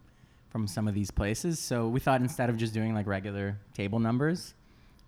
from 0.50 0.66
some 0.66 0.88
of 0.88 0.94
these 0.94 1.10
places. 1.10 1.58
So 1.58 1.88
we 1.88 2.00
thought 2.00 2.20
instead 2.20 2.48
of 2.50 2.56
just 2.56 2.72
doing 2.74 2.94
like 2.94 3.06
regular 3.06 3.58
table 3.74 3.98
numbers, 3.98 4.54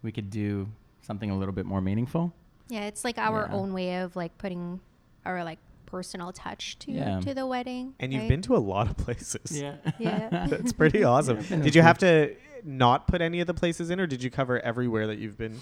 we 0.03 0.13
could 0.13 0.31
do 0.31 0.69
something 1.03 1.31
a 1.31 1.37
little 1.39 1.55
bit 1.55 1.65
more 1.67 1.81
meaningful. 1.81 2.33
yeah 2.69 2.83
it's 2.85 3.03
like 3.03 3.17
our 3.19 3.49
Yeah. 3.49 3.57
own 3.57 3.73
way 3.73 3.97
of 4.03 4.15
like 4.15 4.37
putting 4.37 4.79
our 5.25 5.43
like 5.43 5.59
personal 5.91 6.33
touch 6.33 6.79
to 6.81 6.93
Yeah. 6.93 7.21
to 7.21 7.33
the 7.35 7.47
wedding 7.47 7.95
And 7.99 8.13
you've 8.13 8.29
been 8.29 8.43
to 8.43 8.57
a 8.57 8.59
lot 8.59 8.89
of 8.91 8.97
places. 8.97 9.61
Yeah. 9.61 9.77
Yeah. 9.99 10.47
That's 10.49 10.73
pretty 10.73 11.03
awesome. 11.13 11.39
I've 11.39 11.63
did 11.63 11.75
you 11.75 11.83
have 11.83 11.99
to 11.99 12.35
not 12.65 13.07
put 13.07 13.21
any 13.23 13.41
of 13.41 13.47
the 13.47 13.55
places 13.55 13.91
in 13.91 13.99
or 14.01 14.07
did 14.07 14.23
you 14.23 14.31
cover 14.31 14.61
everywhere 14.61 15.07
that 15.07 15.19
you've 15.19 15.39
been? 15.39 15.61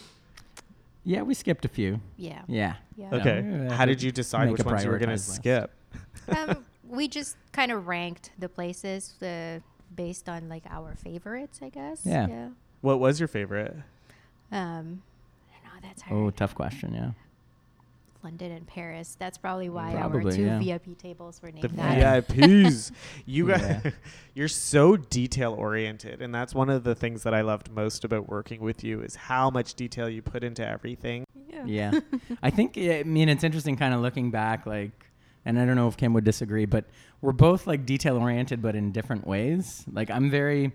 Yeah, 1.04 1.22
we 1.22 1.34
skipped 1.34 1.64
a 1.64 1.68
few. 1.68 2.00
yeah 2.16 2.42
Yeah. 2.48 2.74
yeah 2.96 3.14
Okay. 3.14 3.44
Yeah, 3.46 3.72
How 3.72 3.84
did 3.86 4.02
you 4.02 4.10
decide 4.10 4.50
which 4.50 4.64
ones 4.64 4.82
you 4.84 4.90
were 4.90 4.98
going 4.98 5.08
to 5.10 5.14
list. 5.14 5.34
skip? 5.36 5.70
um, 6.36 6.64
we 6.88 7.06
just 7.08 7.36
kind 7.52 7.70
of 7.70 7.86
ranked 7.86 8.30
the 8.38 8.48
places 8.48 9.14
uh, 9.22 9.60
based 9.94 10.28
on 10.28 10.48
like 10.48 10.64
our 10.68 10.94
favorites, 10.96 11.60
I 11.62 11.68
guess. 11.68 12.00
Yeah. 12.04 12.26
Yeah. 12.28 12.48
What 12.80 12.98
was 13.00 13.20
your 13.20 13.28
favorite? 13.28 13.74
Um, 14.52 15.02
I 15.48 15.54
don't 15.62 15.74
know. 15.74 15.80
That's 15.88 16.02
hard. 16.02 16.20
Oh, 16.20 16.30
tough 16.30 16.54
question. 16.54 16.92
Yeah. 16.94 17.10
London 18.26 18.50
and 18.50 18.66
Paris. 18.66 19.16
That's 19.20 19.38
probably 19.38 19.68
why 19.68 19.92
Probably, 19.92 20.24
our 20.24 20.32
two 20.32 20.42
yeah. 20.42 20.58
VIP 20.58 20.98
tables 20.98 21.40
were 21.40 21.52
named 21.52 21.62
The 21.62 21.68
that. 21.76 22.26
VIPs. 22.26 22.90
you 23.24 23.46
guys, 23.46 23.92
you're 24.34 24.48
so 24.48 24.96
detail 24.96 25.52
oriented, 25.52 26.20
and 26.20 26.34
that's 26.34 26.52
one 26.52 26.68
of 26.68 26.82
the 26.82 26.96
things 26.96 27.22
that 27.22 27.34
I 27.34 27.42
loved 27.42 27.70
most 27.70 28.04
about 28.04 28.28
working 28.28 28.60
with 28.60 28.82
you 28.82 29.00
is 29.00 29.14
how 29.14 29.48
much 29.48 29.74
detail 29.74 30.08
you 30.08 30.22
put 30.22 30.42
into 30.42 30.66
everything. 30.66 31.24
Yeah. 31.64 32.00
I 32.42 32.50
think, 32.50 32.76
I 32.76 33.04
mean, 33.04 33.28
it's 33.28 33.44
interesting 33.44 33.76
kind 33.76 33.94
of 33.94 34.00
looking 34.00 34.32
back, 34.32 34.66
like, 34.66 35.08
and 35.44 35.56
I 35.56 35.64
don't 35.64 35.76
know 35.76 35.86
if 35.86 35.96
Kim 35.96 36.12
would 36.12 36.24
disagree, 36.24 36.66
but 36.66 36.86
we're 37.20 37.30
both 37.30 37.68
like 37.68 37.86
detail 37.86 38.16
oriented, 38.16 38.60
but 38.60 38.74
in 38.74 38.90
different 38.90 39.24
ways. 39.24 39.84
Like, 39.92 40.10
I'm 40.10 40.30
very 40.30 40.72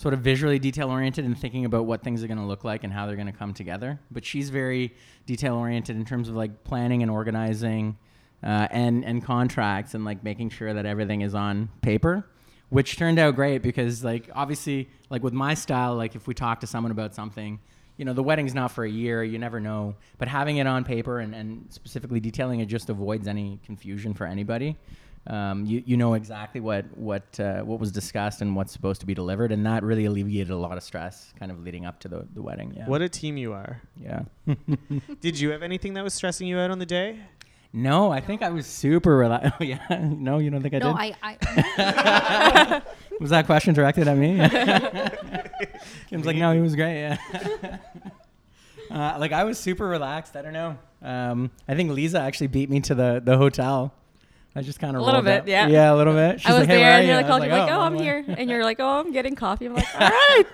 sort 0.00 0.14
of 0.14 0.20
visually 0.20 0.58
detail 0.58 0.88
oriented 0.88 1.26
and 1.26 1.38
thinking 1.38 1.66
about 1.66 1.84
what 1.84 2.02
things 2.02 2.24
are 2.24 2.26
going 2.26 2.38
to 2.38 2.44
look 2.46 2.64
like 2.64 2.84
and 2.84 2.90
how 2.90 3.04
they're 3.04 3.16
going 3.16 3.26
to 3.26 3.38
come 3.38 3.52
together. 3.52 4.00
But 4.10 4.24
she's 4.24 4.48
very 4.48 4.94
detail 5.26 5.56
oriented 5.56 5.94
in 5.94 6.06
terms 6.06 6.30
of 6.30 6.34
like 6.34 6.64
planning 6.64 7.02
and 7.02 7.10
organizing 7.10 7.98
uh, 8.42 8.66
and, 8.70 9.04
and 9.04 9.22
contracts 9.22 9.92
and 9.92 10.02
like 10.02 10.24
making 10.24 10.48
sure 10.48 10.72
that 10.72 10.86
everything 10.86 11.20
is 11.20 11.34
on 11.34 11.68
paper. 11.82 12.26
Which 12.70 12.96
turned 12.96 13.18
out 13.18 13.34
great 13.34 13.60
because, 13.60 14.02
like, 14.02 14.30
obviously, 14.34 14.88
like 15.10 15.22
with 15.22 15.34
my 15.34 15.52
style, 15.52 15.96
like 15.96 16.14
if 16.14 16.26
we 16.26 16.32
talk 16.32 16.60
to 16.60 16.66
someone 16.66 16.92
about 16.92 17.14
something, 17.14 17.58
you 17.98 18.06
know, 18.06 18.14
the 18.14 18.22
wedding's 18.22 18.54
not 18.54 18.70
for 18.70 18.84
a 18.84 18.90
year, 18.90 19.22
you 19.22 19.38
never 19.38 19.60
know. 19.60 19.96
But 20.16 20.28
having 20.28 20.56
it 20.56 20.66
on 20.66 20.82
paper 20.82 21.18
and, 21.18 21.34
and 21.34 21.66
specifically 21.68 22.20
detailing 22.20 22.60
it 22.60 22.66
just 22.66 22.88
avoids 22.88 23.28
any 23.28 23.60
confusion 23.66 24.14
for 24.14 24.24
anybody. 24.24 24.78
Um, 25.26 25.66
you, 25.66 25.82
you 25.84 25.96
know 25.98 26.14
exactly 26.14 26.60
what 26.60 26.86
what 26.96 27.38
uh, 27.38 27.60
what 27.60 27.78
was 27.78 27.92
discussed 27.92 28.40
and 28.40 28.56
what's 28.56 28.72
supposed 28.72 29.00
to 29.02 29.06
be 29.06 29.14
delivered, 29.14 29.52
and 29.52 29.64
that 29.66 29.82
really 29.82 30.06
alleviated 30.06 30.50
a 30.50 30.56
lot 30.56 30.76
of 30.78 30.82
stress, 30.82 31.32
kind 31.38 31.52
of 31.52 31.60
leading 31.62 31.84
up 31.84 32.00
to 32.00 32.08
the, 32.08 32.26
the 32.34 32.40
wedding. 32.42 32.72
Yeah. 32.74 32.86
What 32.86 33.02
a 33.02 33.08
team 33.08 33.36
you 33.36 33.52
are. 33.52 33.82
Yeah. 33.96 34.22
Did 35.20 35.38
you 35.38 35.50
have 35.50 35.62
anything 35.62 35.94
that 35.94 36.02
was 36.04 36.14
stressing 36.14 36.46
you 36.48 36.58
out 36.58 36.70
on 36.70 36.78
the 36.78 36.86
day? 36.86 37.18
no, 37.72 38.10
I 38.10 38.20
think 38.20 38.42
I 38.42 38.48
was 38.50 38.66
super 38.66 39.16
relaxed. 39.16 39.52
Oh, 39.60 39.64
yeah. 39.64 39.78
No, 40.00 40.38
you 40.38 40.50
don't 40.50 40.62
think 40.62 40.74
I 40.74 40.78
No, 40.78 40.96
did? 40.96 41.14
I, 41.22 41.36
I 41.46 42.82
was 43.20 43.30
that 43.30 43.46
question 43.46 43.74
directed 43.74 44.08
at 44.08 44.16
me? 44.16 44.38
Kim's 46.08 46.26
like, 46.26 46.36
no, 46.36 46.52
he 46.52 46.60
was 46.60 46.74
great. 46.74 47.00
Yeah. 47.00 47.78
uh, 48.90 49.16
like 49.20 49.32
I 49.32 49.44
was 49.44 49.58
super 49.58 49.86
relaxed. 49.86 50.34
I 50.34 50.42
don't 50.42 50.52
know. 50.52 50.78
Um, 51.02 51.50
I 51.68 51.74
think 51.76 51.92
Liza 51.92 52.18
actually 52.20 52.48
beat 52.48 52.70
me 52.70 52.80
to 52.80 52.94
the 52.94 53.22
the 53.24 53.36
hotel. 53.36 53.94
I 54.56 54.62
just 54.62 54.80
kind 54.80 54.96
of 54.96 55.02
A 55.02 55.04
little 55.04 55.22
bit, 55.22 55.46
yeah. 55.46 55.68
yeah, 55.68 55.92
a 55.92 55.96
little 55.96 56.12
bit. 56.12 56.40
She's 56.40 56.50
I 56.50 56.54
was 56.54 56.60
like, 56.60 56.68
hey, 56.70 56.76
there, 56.78 56.84
where 56.86 56.92
and 56.98 57.02
you? 57.04 57.08
you're 57.12 57.16
like, 57.22 57.26
was 57.26 57.30
called 57.30 57.44
you, 57.44 57.50
like, 57.50 57.62
oh, 57.70 57.76
by 57.78 57.86
I'm 57.86 57.92
the 57.92 57.98
way." 57.98 58.04
here, 58.04 58.24
and 58.36 58.50
you're 58.50 58.64
like, 58.64 58.80
oh, 58.80 58.98
I'm 58.98 59.12
getting 59.12 59.36
coffee. 59.36 59.66
I'm 59.66 59.74
like, 59.74 59.86
all 59.94 60.00
right. 60.08 60.44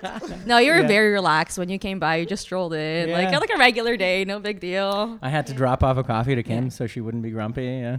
no, 0.47 0.59
you 0.59 0.73
were 0.73 0.81
Yeah. 0.81 0.87
very 0.87 1.13
relaxed 1.13 1.57
when 1.57 1.71
you 1.71 1.79
came 1.79 1.99
by. 1.99 2.17
You 2.17 2.27
just 2.27 2.43
strolled 2.43 2.75
in, 2.75 3.11
like 3.11 3.31
Yeah. 3.31 3.39
like 3.39 3.49
a 3.55 3.57
regular 3.57 3.97
day, 3.97 4.27
no 4.27 4.39
big 4.39 4.61
deal. 4.61 5.19
I 5.23 5.31
had 5.31 5.47
to 5.47 5.55
drop 5.55 5.83
off 5.83 5.97
a 5.97 6.03
coffee 6.05 6.35
to 6.35 6.43
Kim 6.43 6.69
so 6.69 6.87
she 6.87 7.01
wouldn't 7.01 7.23
be 7.23 7.31
grumpy. 7.31 7.65
Yeah. 7.65 7.99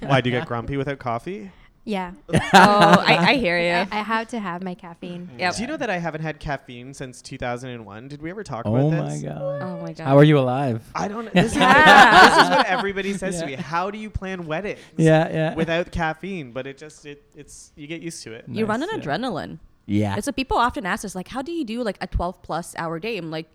Why 0.00 0.20
do 0.20 0.28
you 0.28 0.36
get 0.36 0.46
grumpy 0.46 0.76
without 0.76 0.98
coffee? 0.98 1.50
Yeah. 1.84 2.12
oh, 2.32 2.38
I, 2.54 3.16
I 3.30 3.34
hear 3.36 3.58
you. 3.58 3.86
I 3.90 3.96
have 4.02 4.28
to 4.28 4.38
have 4.40 4.62
my 4.62 4.74
caffeine. 4.74 5.26
Mm-hmm. 5.26 5.38
Yep. 5.40 5.56
Do 5.56 5.62
you 5.62 5.68
know 5.68 5.76
that 5.76 5.90
I 5.90 5.98
haven't 5.98 6.22
had 6.22 6.40
caffeine 6.40 6.94
since 6.94 7.20
2001? 7.22 8.08
Did 8.08 8.22
we 8.22 8.30
ever 8.30 8.42
talk 8.42 8.64
about 8.64 8.76
this? 8.76 8.84
Oh 8.84 8.88
about 8.88 9.04
my 9.04 9.12
this? 9.12 9.22
god. 9.22 9.62
Oh 9.62 9.80
my 9.82 9.92
god. 9.92 10.04
How 10.04 10.16
are 10.16 10.24
you 10.24 10.38
alive? 10.38 10.82
I 10.94 11.08
don't. 11.08 11.28
This, 11.34 11.52
is, 11.52 11.56
Yeah. 11.58 12.28
this 12.36 12.44
is 12.44 12.50
what 12.50 12.66
everybody 12.66 13.12
says 13.14 13.40
to 13.40 13.50
Yeah. 13.50 13.56
me. 13.58 13.62
How 13.62 13.90
do 13.90 13.98
you 13.98 14.08
plan 14.10 14.46
weddings? 14.46 14.80
Yeah, 14.96 15.28
yeah. 15.30 15.54
Without 15.54 15.90
caffeine, 15.90 16.52
but 16.52 16.66
it 16.66 16.78
just 16.78 17.04
it 17.06 17.22
it's 17.36 17.72
you 17.76 17.86
get 17.86 18.00
used 18.02 18.22
to 18.24 18.32
it. 18.32 18.44
You 18.48 18.66
run 18.66 18.82
on 18.82 18.88
Nice, 18.88 19.04
yeah. 19.04 19.16
adrenaline. 19.16 19.58
yeah. 19.86 20.16
It's 20.16 20.26
what 20.26 20.36
people 20.36 20.56
often 20.56 20.86
ask 20.86 21.04
us, 21.04 21.14
like, 21.14 21.28
how 21.28 21.42
do 21.42 21.52
you 21.52 21.64
do 21.64 21.82
like 21.82 21.98
a 22.00 22.06
12 22.06 22.42
plus 22.42 22.74
hour 22.78 22.98
day? 22.98 23.18
I'm 23.18 23.30
like, 23.30 23.48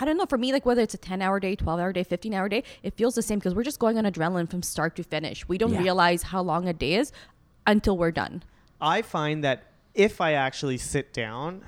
I 0.00 0.06
don't 0.06 0.16
know. 0.16 0.24
For 0.26 0.38
me, 0.38 0.52
like 0.52 0.64
whether 0.64 0.80
it's 0.80 0.94
a 0.94 0.98
10 0.98 1.20
hour 1.20 1.38
day, 1.38 1.54
12 1.54 1.78
hour 1.78 1.92
day, 1.92 2.02
15 2.02 2.32
hour 2.32 2.48
day, 2.48 2.64
it 2.82 2.94
feels 2.94 3.14
the 3.14 3.20
same 3.22 3.38
because 3.38 3.54
we're 3.54 3.62
just 3.62 3.78
going 3.78 3.98
on 3.98 4.04
adrenaline 4.04 4.50
from 4.50 4.62
start 4.62 4.96
to 4.96 5.02
finish. 5.02 5.46
We 5.46 5.58
don't 5.58 5.74
Yeah. 5.74 5.82
realize 5.82 6.22
how 6.24 6.40
long 6.42 6.66
a 6.66 6.72
day 6.72 6.94
is 6.94 7.12
until 7.66 7.96
we're 7.96 8.10
done. 8.10 8.42
I 8.80 9.02
find 9.02 9.44
that 9.44 9.64
if 9.94 10.20
I 10.20 10.32
actually 10.32 10.78
sit 10.78 11.12
down 11.12 11.64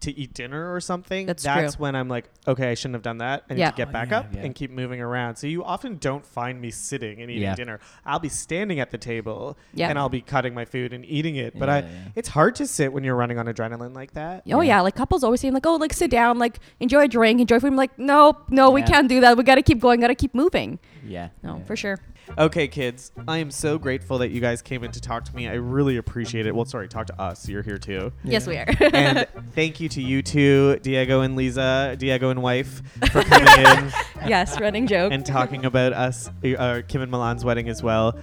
to 0.00 0.16
eat 0.16 0.34
dinner 0.34 0.72
or 0.74 0.80
something, 0.80 1.26
That's 1.26 1.42
that's, 1.42 1.78
when 1.78 1.96
I'm 1.96 2.06
like, 2.08 2.26
okay, 2.46 2.70
I 2.70 2.74
shouldn't 2.74 2.94
have 2.94 3.02
done 3.02 3.18
that. 3.18 3.44
I 3.48 3.54
need 3.54 3.60
Yeah. 3.60 3.70
to 3.70 3.76
get 3.76 3.88
Oh, 3.88 3.92
back 3.92 4.10
yeah, 4.10 4.18
up 4.18 4.26
yeah. 4.34 4.42
and 4.42 4.54
keep 4.54 4.70
moving 4.70 5.00
around. 5.00 5.36
So 5.36 5.46
you 5.46 5.64
often 5.64 5.96
don't 5.96 6.24
find 6.24 6.60
me 6.60 6.70
sitting 6.70 7.22
and 7.22 7.30
eating 7.30 7.42
Yeah. 7.44 7.54
dinner. 7.54 7.80
I'll 8.04 8.18
be 8.20 8.28
standing 8.28 8.78
at 8.78 8.90
the 8.90 8.98
table 8.98 9.56
Yeah. 9.74 9.88
and 9.88 9.98
I'll 9.98 10.10
be 10.10 10.20
cutting 10.20 10.54
my 10.54 10.64
food 10.64 10.92
and 10.92 11.04
eating 11.04 11.36
it. 11.36 11.58
But 11.58 11.68
Yeah, 11.68 11.74
I, 11.74 11.78
yeah. 11.80 11.88
it's 12.14 12.28
hard 12.28 12.54
to 12.56 12.66
sit 12.66 12.92
when 12.92 13.04
you're 13.04 13.16
running 13.16 13.38
on 13.38 13.46
adrenaline 13.46 13.94
like 13.96 14.12
that. 14.12 14.42
Oh 14.52 14.60
Yeah. 14.60 14.76
yeah, 14.76 14.80
like 14.82 14.94
couples 14.94 15.24
always 15.24 15.40
saying 15.40 15.54
like, 15.54 15.66
oh, 15.66 15.76
like 15.76 15.92
sit 15.94 16.10
down, 16.10 16.38
like 16.38 16.60
enjoy 16.78 17.04
a 17.04 17.08
drink, 17.08 17.40
enjoy 17.40 17.58
food. 17.58 17.68
I'm 17.68 17.76
like, 17.76 17.98
no, 17.98 18.36
no, 18.50 18.70
we 18.70 18.82
can't 18.82 19.08
do 19.08 19.20
that. 19.22 19.36
We 19.36 19.44
got 19.44 19.56
to 19.56 19.62
keep 19.62 19.80
going, 19.80 20.00
got 20.00 20.08
to 20.08 20.14
keep 20.14 20.34
moving. 20.34 20.78
Yeah. 21.06 21.28
No, 21.42 21.56
yeah. 21.56 21.64
for 21.64 21.76
sure. 21.76 21.98
Okay, 22.36 22.66
kids, 22.66 23.12
I 23.28 23.38
am 23.38 23.50
so 23.50 23.78
grateful 23.78 24.18
that 24.18 24.30
you 24.30 24.40
guys 24.40 24.60
came 24.60 24.82
in 24.82 24.90
to 24.92 25.00
talk 25.00 25.24
to 25.26 25.36
me. 25.36 25.48
I 25.48 25.54
really 25.54 25.96
appreciate 25.96 26.46
it. 26.46 26.54
Well, 26.54 26.64
sorry, 26.64 26.88
talk 26.88 27.06
to 27.06 27.20
us. 27.20 27.48
You're 27.48 27.62
here 27.62 27.78
too. 27.78 28.12
Yes, 28.24 28.46
we 28.46 28.56
are. 28.56 28.66
and 28.92 29.26
thank 29.52 29.78
you 29.80 29.88
to 29.90 30.02
you 30.02 30.22
two, 30.22 30.78
Diego 30.82 31.20
and 31.20 31.36
Liza, 31.36 31.96
Diego 31.98 32.30
and 32.30 32.42
wife, 32.42 32.82
for 33.12 33.22
coming 33.22 33.66
in 33.66 33.92
yes, 34.28 34.60
running 34.60 34.86
joke. 34.86 35.12
and 35.12 35.24
talking 35.24 35.64
about 35.64 35.92
us, 35.92 36.28
uh, 36.44 36.82
Kim 36.88 37.00
and 37.02 37.10
Milan's 37.10 37.44
wedding 37.44 37.68
as 37.68 37.82
well. 37.82 38.18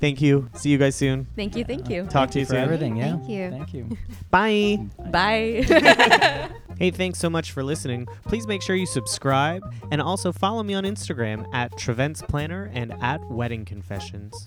Thank 0.00 0.20
you. 0.20 0.48
See 0.54 0.70
you 0.70 0.78
guys 0.78 0.94
soon. 0.96 1.26
thank 1.36 1.56
you, 1.56 1.64
thank 1.64 1.88
you. 1.88 2.04
Talk 2.06 2.30
to 2.32 2.38
you 2.40 2.44
for 2.44 2.50
soon. 2.52 2.60
everything. 2.60 2.96
Yeah. 2.96 3.16
Thank 3.16 3.28
you. 3.28 3.50
Thank 3.50 3.74
you. 3.74 3.98
Bye. 4.30 4.78
Bye. 5.10 6.48
Hey, 6.78 6.90
thanks 6.90 7.20
so 7.20 7.30
much 7.30 7.52
for 7.52 7.62
listening. 7.62 8.08
Please 8.24 8.46
make 8.48 8.60
sure 8.60 8.74
you 8.74 8.86
subscribe 8.86 9.62
and 9.92 10.00
also 10.02 10.32
follow 10.32 10.64
me 10.64 10.74
on 10.74 10.82
Instagram 10.82 11.46
at 11.54 11.76
Trevents 11.78 12.22
Planner 12.22 12.72
and 12.74 12.92
at 13.00 13.20
Wedding 13.30 13.64
Confessions. 13.64 14.46